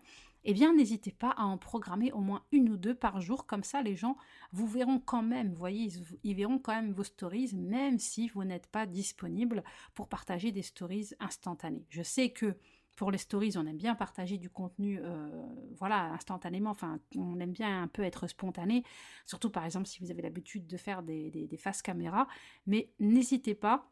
eh 0.50 0.54
bien 0.54 0.74
n'hésitez 0.74 1.12
pas 1.12 1.32
à 1.32 1.44
en 1.44 1.58
programmer 1.58 2.14
au 2.14 2.22
moins 2.22 2.42
une 2.54 2.70
ou 2.70 2.78
deux 2.78 2.96
par 2.96 3.20
jour, 3.20 3.46
comme 3.46 3.66
ça 3.66 3.82
les 3.82 3.98
gens 3.98 4.16
vous 4.54 4.66
verront 4.66 4.98
quand 4.98 5.22
même, 5.22 5.50
vous 5.50 5.58
voyez, 5.58 5.92
ils, 6.24 6.36
verront 6.36 6.58
quand 6.58 6.74
même 6.74 6.94
vos 6.94 7.04
stories, 7.04 7.54
même 7.54 8.00
si 8.00 8.30
vous 8.30 8.46
n'êtes 8.46 8.68
pas 8.68 8.86
disponible 8.86 9.62
pour 9.94 10.08
partager 10.08 10.54
des 10.54 10.62
stories 10.62 11.10
instantanées. 11.20 11.86
Je 11.90 12.02
sais 12.02 12.30
que 12.30 12.56
pour 12.96 13.12
les 13.12 13.18
stories, 13.18 13.58
on 13.58 13.66
aime 13.68 13.78
bien 13.78 13.94
partager 13.94 14.38
du 14.38 14.50
contenu, 14.50 15.00
euh, 15.04 15.30
voilà, 15.76 16.14
instantanément. 16.14 16.72
Enfin, 16.72 17.00
on 17.18 17.40
aime 17.42 17.52
bien 17.52 17.84
un 17.84 17.88
peu 17.88 18.04
être 18.04 18.26
spontané, 18.28 18.84
surtout 19.26 19.50
par 19.50 19.66
exemple 19.66 19.86
si 19.86 20.00
vous 20.00 20.12
avez 20.12 20.22
l'habitude 20.22 20.66
de 20.66 20.78
faire 20.78 21.04
des, 21.04 21.30
des, 21.30 21.46
des 21.46 21.58
faces 21.58 21.82
caméra. 21.82 22.26
Mais 22.66 22.90
n'hésitez 23.00 23.54
pas 23.54 23.92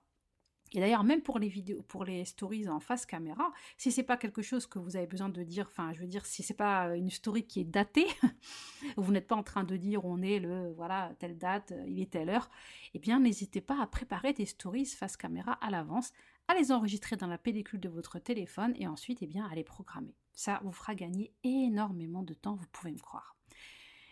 et 0.73 0.80
d'ailleurs, 0.80 1.04
même 1.04 1.21
pour 1.21 1.39
les 1.39 1.47
vidéos, 1.47 1.84
pour 1.84 2.04
les 2.04 2.25
stories 2.25 2.67
en 2.67 2.80
face 2.80 3.06
caméra, 3.06 3.51
si 3.78 3.91
c'est 3.91 4.04
pas 4.04 4.17
quelque 4.17 4.41
chose 4.41 4.65
que 4.65 4.80
vous 4.80 4.95
avez 4.95 5.06
besoin 5.06 5.30
de 5.30 5.43
dire, 5.43 5.67
enfin, 5.67 5.93
je 5.93 6.01
veux 6.01 6.08
dire, 6.08 6.25
si 6.25 6.43
c'est 6.43 6.56
pas 6.56 6.95
une 6.97 7.10
story 7.10 7.45
qui 7.45 7.62
est 7.62 7.65
datée, 7.65 8.08
vous 8.97 9.12
n'êtes 9.12 9.28
pas 9.28 9.36
en 9.36 9.43
train 9.43 9.63
de 9.63 9.78
dire 9.78 10.04
on 10.06 10.21
est 10.21 10.39
le, 10.39 10.73
voilà, 10.73 11.13
telle 11.19 11.38
date, 11.38 11.73
il 11.88 12.01
est 12.01 12.12
telle 12.12 12.30
heure, 12.30 12.49
eh 12.93 12.99
bien, 12.99 13.19
n'hésitez 13.19 13.62
pas 13.62 13.80
à 13.80 13.86
préparer 13.88 14.34
des 14.34 14.45
stories 14.45 14.86
face 14.86 15.17
caméra 15.17 15.54
à 15.54 15.69
l'avance, 15.69 16.12
à 16.47 16.56
les 16.56 16.71
enregistrer 16.71 17.15
dans 17.15 17.28
la 17.28 17.38
pellicule 17.38 17.80
de 17.80 17.89
votre 17.89 18.19
téléphone 18.19 18.73
et 18.75 18.88
ensuite, 18.88 19.19
eh 19.21 19.28
bien, 19.28 19.45
à 19.45 19.56
les 19.56 19.63
programmer. 19.63 20.15
Ça 20.34 20.60
vous 20.63 20.71
fera 20.71 20.95
gagner 20.95 21.32
énormément 21.43 22.23
de 22.23 22.34
temps, 22.34 22.56
vous 22.56 22.67
pouvez 22.71 22.91
me 22.91 22.99
croire. 22.99 23.38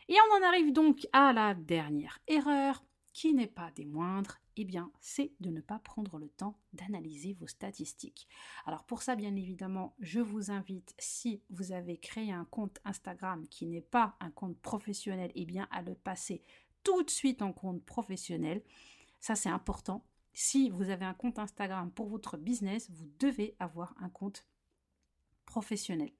Et 0.07 0.15
on 0.29 0.37
en 0.37 0.47
arrive 0.47 0.71
donc 0.71 1.07
à 1.13 1.33
la 1.33 1.55
dernière 1.55 2.19
erreur, 2.27 2.83
qui 3.11 3.33
n'est 3.33 3.47
pas 3.47 3.71
des 3.71 3.85
moindres, 3.85 4.39
eh 4.57 4.65
bien, 4.65 4.91
c'est 4.99 5.31
de 5.39 5.49
ne 5.49 5.61
pas 5.61 5.79
prendre 5.79 6.17
le 6.17 6.29
temps 6.29 6.59
d'analyser 6.73 7.33
vos 7.33 7.47
statistiques. 7.47 8.27
Alors 8.65 8.85
pour 8.85 9.01
ça, 9.01 9.15
bien 9.15 9.35
évidemment, 9.35 9.95
je 9.99 10.19
vous 10.19 10.51
invite, 10.51 10.93
si 10.99 11.41
vous 11.49 11.71
avez 11.71 11.97
créé 11.97 12.31
un 12.31 12.45
compte 12.45 12.79
Instagram 12.85 13.47
qui 13.47 13.65
n'est 13.65 13.81
pas 13.81 14.15
un 14.19 14.31
compte 14.31 14.57
professionnel, 14.59 15.31
eh 15.35 15.45
bien, 15.45 15.67
à 15.71 15.81
le 15.81 15.95
passer 15.95 16.41
tout 16.83 17.03
de 17.03 17.09
suite 17.09 17.41
en 17.41 17.53
compte 17.53 17.83
professionnel. 17.83 18.63
Ça, 19.19 19.35
c'est 19.35 19.49
important. 19.49 20.05
Si 20.33 20.69
vous 20.69 20.89
avez 20.89 21.05
un 21.05 21.13
compte 21.13 21.39
Instagram 21.39 21.91
pour 21.91 22.07
votre 22.07 22.37
business, 22.37 22.89
vous 22.91 23.09
devez 23.19 23.55
avoir 23.59 23.95
un 23.99 24.09
compte 24.09 24.45
professionnel. 25.45 26.11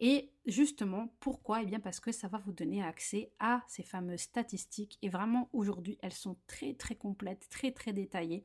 Et 0.00 0.32
justement, 0.46 1.14
pourquoi? 1.20 1.62
Eh 1.62 1.66
bien 1.66 1.80
parce 1.80 2.00
que 2.00 2.12
ça 2.12 2.28
va 2.28 2.38
vous 2.38 2.52
donner 2.52 2.82
accès 2.82 3.30
à 3.38 3.62
ces 3.68 3.82
fameuses 3.82 4.20
statistiques. 4.20 4.98
Et 5.02 5.08
vraiment, 5.08 5.48
aujourd'hui, 5.52 5.98
elles 6.02 6.12
sont 6.12 6.36
très 6.46 6.74
très 6.74 6.96
complètes, 6.96 7.48
très 7.48 7.70
très 7.70 7.92
détaillées. 7.92 8.44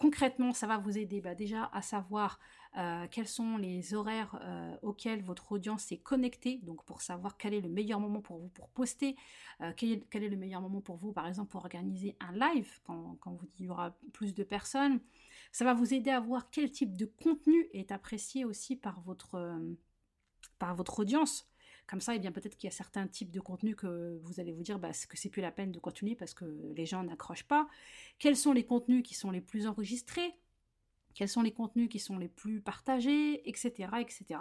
Concrètement, 0.00 0.54
ça 0.54 0.66
va 0.66 0.78
vous 0.78 0.96
aider 0.96 1.20
bah, 1.20 1.34
déjà 1.34 1.68
à 1.74 1.82
savoir 1.82 2.40
euh, 2.78 3.06
quels 3.10 3.28
sont 3.28 3.58
les 3.58 3.92
horaires 3.92 4.38
euh, 4.42 4.74
auxquels 4.80 5.22
votre 5.22 5.52
audience 5.52 5.92
est 5.92 5.98
connectée, 5.98 6.58
donc 6.62 6.82
pour 6.86 7.02
savoir 7.02 7.36
quel 7.36 7.52
est 7.52 7.60
le 7.60 7.68
meilleur 7.68 8.00
moment 8.00 8.22
pour 8.22 8.38
vous 8.38 8.48
pour 8.48 8.70
poster, 8.70 9.14
euh, 9.60 9.74
quel, 9.76 10.24
est, 10.24 10.28
le 10.30 10.36
meilleur 10.38 10.62
moment 10.62 10.80
pour 10.80 10.96
vous, 10.96 11.12
par 11.12 11.26
exemple, 11.26 11.50
pour 11.50 11.60
organiser 11.60 12.16
un 12.20 12.32
live 12.32 12.80
quand, 12.84 13.18
il 13.58 13.66
y 13.66 13.68
aura 13.68 13.94
plus 14.14 14.34
de 14.34 14.42
personnes. 14.42 15.00
Ça 15.52 15.66
va 15.66 15.74
vous 15.74 15.92
aider 15.92 16.10
à 16.10 16.20
voir 16.20 16.48
quel 16.48 16.70
type 16.70 16.96
de 16.96 17.04
contenu 17.04 17.68
est 17.74 17.92
apprécié 17.92 18.46
aussi 18.46 18.76
par 18.76 19.02
votre, 19.02 19.60
par 20.60 20.76
votre 20.76 21.00
audience. 21.00 21.48
Comme 21.88 22.00
ça, 22.00 22.14
eh 22.14 22.20
bien 22.20 22.30
peut-être 22.30 22.56
qu'il 22.56 22.68
y 22.68 22.72
a 22.72 22.76
certains 22.76 23.08
types 23.08 23.32
de 23.32 23.40
contenus 23.40 23.74
que 23.74 24.20
vous 24.22 24.38
allez 24.38 24.52
vous 24.52 24.62
dire 24.62 24.78
bah, 24.78 24.90
que 25.08 25.16
c'est 25.16 25.28
plus 25.28 25.42
la 25.42 25.50
peine 25.50 25.72
de 25.72 25.80
continuer 25.80 26.14
parce 26.14 26.34
que 26.34 26.44
les 26.76 26.86
gens 26.86 27.02
n'accrochent 27.02 27.48
pas. 27.48 27.66
Quels 28.20 28.36
sont 28.36 28.52
les 28.52 28.64
contenus 28.64 29.02
qui 29.02 29.14
sont 29.14 29.32
les 29.32 29.40
plus 29.40 29.66
enregistrés? 29.66 30.36
Quels 31.14 31.28
sont 31.28 31.42
les 31.42 31.50
contenus 31.50 31.88
qui 31.88 31.98
sont 31.98 32.16
les 32.18 32.28
plus 32.28 32.60
partagés, 32.60 33.48
etc., 33.48 33.88
etc. 33.98 34.40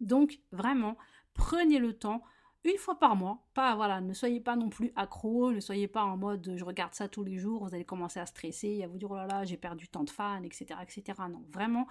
Donc 0.00 0.40
vraiment, 0.52 0.96
prenez 1.34 1.78
le 1.78 1.92
temps 1.92 2.22
une 2.64 2.78
fois 2.78 2.98
par 2.98 3.14
mois. 3.14 3.46
Pas 3.52 3.76
voilà, 3.76 4.00
ne 4.00 4.14
soyez 4.14 4.40
pas 4.40 4.56
non 4.56 4.70
plus 4.70 4.92
accro, 4.96 5.52
ne 5.52 5.60
soyez 5.60 5.88
pas 5.88 6.02
en 6.02 6.16
mode 6.16 6.54
je 6.56 6.64
regarde 6.64 6.94
ça 6.94 7.08
tous 7.08 7.24
les 7.24 7.36
jours, 7.38 7.66
vous 7.66 7.74
allez 7.74 7.84
commencer 7.84 8.20
à 8.20 8.26
stresser, 8.26 8.82
à 8.82 8.88
vous 8.88 8.96
dire 8.96 9.10
oh 9.10 9.16
là 9.16 9.26
là, 9.26 9.44
j'ai 9.44 9.58
perdu 9.58 9.88
tant 9.88 10.04
de 10.04 10.10
fans, 10.10 10.42
etc., 10.42 10.80
etc. 10.82 11.18
Non, 11.30 11.44
vraiment, 11.52 11.86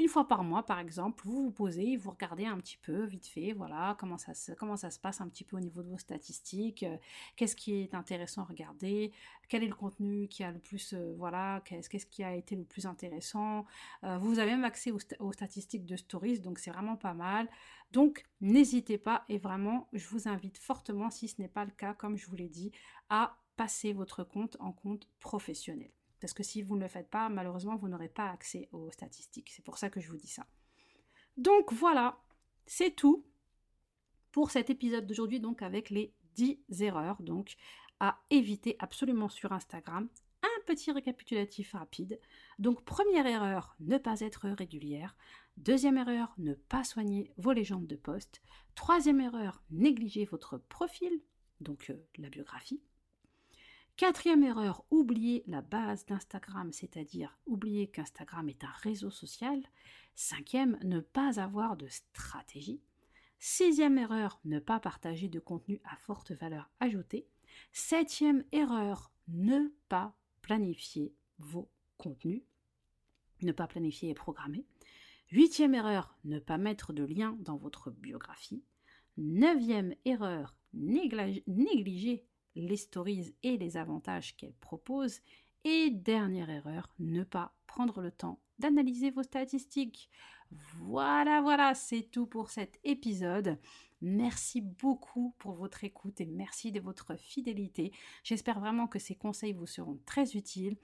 une 0.00 0.08
fois 0.08 0.26
par 0.26 0.44
mois, 0.44 0.64
par 0.64 0.78
exemple, 0.78 1.22
vous 1.26 1.44
vous 1.44 1.50
posez, 1.50 1.96
vous 1.96 2.10
regardez 2.10 2.46
un 2.46 2.56
petit 2.56 2.78
peu, 2.78 3.04
vite 3.04 3.26
fait, 3.26 3.52
voilà, 3.52 3.96
comment 3.98 4.16
ça, 4.16 4.32
se, 4.32 4.52
passe 4.98 5.20
un 5.20 5.28
petit 5.28 5.44
peu 5.44 5.56
au 5.56 5.60
niveau 5.60 5.82
de 5.82 5.88
vos 5.88 5.98
statistiques, 5.98 6.84
euh, 6.84 6.96
qu'est-ce 7.36 7.54
qui 7.54 7.82
est 7.82 7.94
intéressant 7.94 8.42
à 8.42 8.46
regarder, 8.46 9.12
quel 9.48 9.62
est 9.62 9.68
le 9.68 9.74
contenu 9.74 10.26
qui 10.28 10.42
a 10.42 10.52
le 10.52 10.58
plus, 10.58 10.94
euh, 10.94 11.14
voilà, 11.18 11.62
qu'est-ce 11.66 12.06
qui 12.06 12.24
a 12.24 12.34
été 12.34 12.56
le 12.56 12.64
plus 12.64 12.86
intéressant. 12.86 13.66
Euh, 14.04 14.16
vous 14.18 14.38
avez 14.38 14.52
même 14.52 14.64
accès 14.64 14.90
aux, 14.90 15.32
statistiques 15.32 15.84
de 15.84 15.96
Stories, 15.96 16.40
donc 16.40 16.58
c'est 16.58 16.70
vraiment 16.70 16.96
pas 16.96 17.14
mal. 17.14 17.48
Donc, 17.92 18.24
n'hésitez 18.40 18.96
pas 18.96 19.24
et 19.28 19.36
vraiment, 19.36 19.88
je 19.92 20.06
vous 20.08 20.28
invite 20.28 20.56
fortement, 20.56 21.10
si 21.10 21.28
ce 21.28 21.42
n'est 21.42 21.48
pas 21.48 21.66
le 21.66 21.72
cas, 21.72 21.92
comme 21.92 22.16
je 22.16 22.26
vous 22.26 22.36
l'ai 22.36 22.48
dit, 22.48 22.72
à 23.10 23.36
passer 23.56 23.92
votre 23.92 24.24
compte 24.24 24.56
en 24.60 24.72
compte 24.72 25.06
professionnel. 25.18 25.90
Parce 26.20 26.34
que 26.34 26.42
si 26.42 26.62
vous 26.62 26.76
ne 26.76 26.82
le 26.82 26.88
faites 26.88 27.08
pas, 27.08 27.28
malheureusement, 27.28 27.76
vous 27.76 27.88
n'aurez 27.88 28.08
pas 28.08 28.30
accès 28.30 28.68
aux 28.72 28.90
statistiques. 28.90 29.50
C'est 29.54 29.64
pour 29.64 29.78
ça 29.78 29.90
que 29.90 30.00
je 30.00 30.08
vous 30.08 30.16
dis 30.16 30.28
ça. 30.28 30.46
Donc 31.36 31.72
voilà, 31.72 32.20
c'est 32.66 32.90
tout 32.90 33.24
pour 34.32 34.50
cet 34.50 34.70
épisode 34.70 35.06
d'aujourd'hui, 35.06 35.40
donc 35.40 35.62
avec 35.62 35.90
les 35.90 36.14
10 36.34 36.82
erreurs 36.82 37.22
donc 37.22 37.56
à 37.98 38.18
éviter 38.30 38.76
absolument 38.78 39.28
sur 39.28 39.52
Instagram. 39.52 40.08
Un 40.42 40.64
petit 40.66 40.90
récapitulatif 40.90 41.72
rapide. 41.72 42.18
Donc 42.58 42.82
première 42.84 43.26
erreur, 43.26 43.76
ne 43.80 43.98
pas 43.98 44.20
être 44.20 44.48
régulière. 44.48 45.16
Deuxième 45.58 45.98
erreur, 45.98 46.34
ne 46.38 46.54
pas 46.54 46.84
soigner 46.84 47.30
vos 47.36 47.52
légendes 47.52 47.86
de 47.86 47.96
poste. 47.96 48.40
Troisième 48.74 49.20
erreur, 49.20 49.62
négliger 49.70 50.24
votre 50.24 50.56
profil, 50.56 51.12
donc 51.60 51.90
euh, 51.90 52.06
la 52.16 52.30
biographie. 52.30 52.80
Quatrième 54.00 54.44
erreur, 54.44 54.82
oublier 54.90 55.44
la 55.46 55.60
base 55.60 56.06
d'Instagram, 56.06 56.72
c'est-à-dire 56.72 57.38
oublier 57.44 57.86
qu'Instagram 57.86 58.48
est 58.48 58.64
un 58.64 58.72
réseau 58.80 59.10
social. 59.10 59.62
Cinquième, 60.14 60.78
ne 60.82 61.00
pas 61.00 61.38
avoir 61.38 61.76
de 61.76 61.86
stratégie. 61.86 62.80
Sixième 63.38 63.98
erreur, 63.98 64.40
ne 64.46 64.58
pas 64.58 64.80
partager 64.80 65.28
de 65.28 65.38
contenu 65.38 65.82
à 65.84 65.96
forte 65.96 66.32
valeur 66.32 66.70
ajoutée. 66.80 67.28
Septième 67.72 68.42
erreur, 68.52 69.12
ne 69.28 69.68
pas 69.90 70.16
planifier 70.40 71.14
vos 71.36 71.70
contenus. 71.98 72.44
Ne 73.42 73.52
pas 73.52 73.66
planifier 73.66 74.08
et 74.08 74.14
programmer. 74.14 74.64
Huitième 75.30 75.74
erreur, 75.74 76.16
ne 76.24 76.38
pas 76.38 76.56
mettre 76.56 76.94
de 76.94 77.04
lien 77.04 77.36
dans 77.40 77.58
votre 77.58 77.90
biographie. 77.90 78.64
Neuvième 79.18 79.94
erreur, 80.06 80.56
négliger 80.72 82.29
les 82.54 82.76
stories 82.76 83.34
et 83.42 83.56
les 83.56 83.76
avantages 83.76 84.36
qu'elles 84.36 84.54
proposent. 84.54 85.20
Et 85.64 85.90
dernière 85.90 86.50
erreur, 86.50 86.88
ne 86.98 87.22
pas 87.22 87.54
prendre 87.66 88.00
le 88.00 88.10
temps 88.10 88.40
d'analyser 88.58 89.10
vos 89.10 89.22
statistiques. 89.22 90.10
Voilà, 90.78 91.40
voilà, 91.40 91.74
c'est 91.74 92.02
tout 92.02 92.26
pour 92.26 92.50
cet 92.50 92.80
épisode. 92.82 93.58
Merci 94.00 94.62
beaucoup 94.62 95.34
pour 95.38 95.52
votre 95.52 95.84
écoute 95.84 96.20
et 96.20 96.26
merci 96.26 96.72
de 96.72 96.80
votre 96.80 97.16
fidélité. 97.16 97.92
J'espère 98.24 98.58
vraiment 98.58 98.86
que 98.86 98.98
ces 98.98 99.14
conseils 99.14 99.52
vous 99.52 99.66
seront 99.66 100.00
très 100.06 100.32
utiles. 100.32 100.76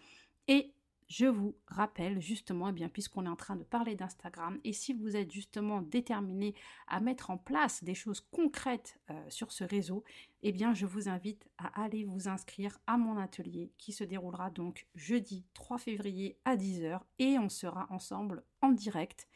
Je 1.09 1.27
vous 1.27 1.57
rappelle 1.69 2.21
justement, 2.21 2.69
eh 2.69 2.73
bien, 2.73 2.88
puisqu'on 2.88 3.27
est 3.27 3.31
en 3.31 3.37
train 3.37 3.57
de 3.57 3.62
parler 3.62 3.95
d'Instagram, 3.95 4.59
et 4.64 4.73
si 4.73 4.92
vous 4.92 5.16
êtes 5.16 5.31
justement 5.31 5.81
déterminé 5.81 6.55
à 6.88 7.01
mettre 7.01 7.31
en 7.31 7.38
place 7.38 7.85
des 7.85 7.95
choses 7.95 8.21
concrètes 8.33 8.99
euh, 9.11 9.25
sur 9.29 9.53
ce 9.53 9.62
réseau, 9.62 10.03
eh 10.42 10.53
bien, 10.53 10.75
je 10.75 10.87
vous 10.87 11.09
invite 11.09 11.49
à 11.59 11.83
aller 11.83 12.05
vous 12.05 12.29
inscrire 12.29 12.79
à 12.87 12.97
mon 12.97 13.16
atelier 13.19 13.73
qui 13.79 13.92
se 13.92 14.05
déroulera 14.05 14.51
donc 14.51 14.87
jeudi 14.95 15.45
3 15.55 15.79
février 15.79 16.38
à 16.45 16.57
10h 16.57 17.01
et 17.19 17.38
on 17.38 17.49
sera 17.49 17.87
ensemble 17.90 18.45
en 18.61 18.73
direct. 18.73 19.29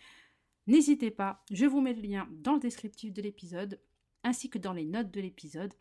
N'hésitez 0.66 1.10
pas, 1.10 1.44
je 1.50 1.66
vous 1.66 1.80
mets 1.80 1.94
le 1.94 2.02
lien 2.02 2.28
dans 2.30 2.54
le 2.54 2.60
descriptif 2.60 3.12
de 3.12 3.22
l'épisode 3.22 3.80
ainsi 4.22 4.50
que 4.50 4.58
dans 4.58 4.72
les 4.72 4.84
notes 4.84 5.10
de 5.10 5.20
l'épisode. 5.20 5.74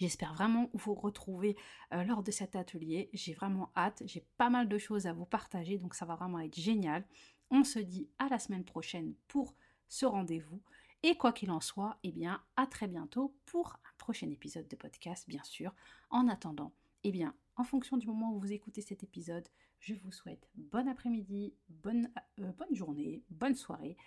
J'espère 0.00 0.32
vraiment 0.32 0.70
vous 0.72 0.94
retrouver 0.94 1.58
euh, 1.92 2.04
lors 2.04 2.22
de 2.22 2.30
cet 2.30 2.56
atelier. 2.56 3.10
J'ai 3.12 3.34
vraiment 3.34 3.70
hâte. 3.76 4.02
J'ai 4.06 4.24
pas 4.38 4.48
mal 4.48 4.66
de 4.66 4.78
choses 4.78 5.06
à 5.06 5.12
vous 5.12 5.26
partager, 5.26 5.76
donc 5.76 5.94
ça 5.94 6.06
va 6.06 6.16
vraiment 6.16 6.38
être 6.38 6.58
génial. 6.58 7.04
On 7.50 7.64
se 7.64 7.78
dit 7.78 8.08
à 8.18 8.28
la 8.30 8.38
semaine 8.38 8.64
prochaine 8.64 9.14
pour 9.28 9.54
ce 9.88 10.06
rendez-vous. 10.06 10.62
Et 11.02 11.16
quoi 11.16 11.34
qu'il 11.34 11.50
en 11.50 11.60
soit, 11.60 11.98
eh 12.02 12.12
bien, 12.12 12.42
à 12.56 12.66
très 12.66 12.88
bientôt 12.88 13.34
pour 13.44 13.74
un 13.84 13.96
prochain 13.98 14.30
épisode 14.30 14.68
de 14.68 14.76
podcast, 14.76 15.28
bien 15.28 15.44
sûr. 15.44 15.74
En 16.08 16.28
attendant, 16.28 16.72
eh 17.04 17.12
bien, 17.12 17.34
en 17.56 17.64
fonction 17.64 17.98
du 17.98 18.06
moment 18.06 18.32
où 18.32 18.40
vous 18.40 18.52
écoutez 18.52 18.80
cet 18.80 19.02
épisode, 19.02 19.48
je 19.80 19.92
vous 19.92 20.12
souhaite 20.12 20.48
bon 20.54 20.88
après-midi, 20.88 21.52
bonne, 21.68 22.10
euh, 22.38 22.52
bonne 22.52 22.74
journée, 22.74 23.22
bonne 23.28 23.54
soirée. 23.54 23.98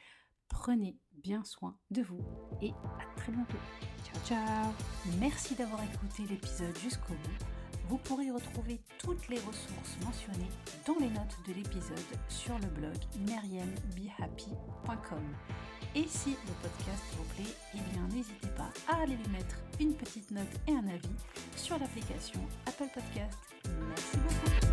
Prenez 0.54 0.96
bien 1.24 1.44
soin 1.44 1.76
de 1.92 2.02
vous 2.04 2.22
et 2.62 2.72
à 2.72 3.16
très 3.18 3.32
bientôt. 3.32 3.58
Ciao 4.06 4.22
ciao 4.26 4.72
Merci 5.20 5.56
d'avoir 5.56 5.84
écouté 5.84 6.24
l'épisode 6.30 6.78
jusqu'au 6.78 7.14
bout. 7.14 7.46
Vous 7.90 7.98
pourrez 7.98 8.32
retrouver 8.32 8.80
toutes 8.98 9.28
les 9.28 9.40
ressources 9.40 9.98
mentionnées 10.06 10.50
dans 10.88 10.96
les 11.00 11.10
notes 11.10 11.38
de 11.46 11.54
l'épisode 11.54 12.00
sur 12.30 12.58
le 12.60 12.68
blog 12.68 12.96
meriambehappy.com. 13.28 15.24
Et 15.96 16.08
si 16.08 16.30
le 16.32 16.54
podcast 16.62 17.04
vous 17.18 17.26
plaît, 17.36 17.54
eh 17.76 17.80
bien 17.92 18.08
n'hésitez 18.08 18.48
pas 18.56 18.72
à 18.88 19.02
aller 19.02 19.18
lui 19.18 19.30
mettre 19.32 19.58
une 19.80 19.94
petite 19.96 20.32
note 20.32 20.48
et 20.68 20.72
un 20.72 20.88
avis 20.88 21.18
sur 21.58 21.78
l'application 21.78 22.40
Apple 22.66 22.88
Podcast. 22.94 23.38
Merci 23.90 24.18
beaucoup. 24.18 24.73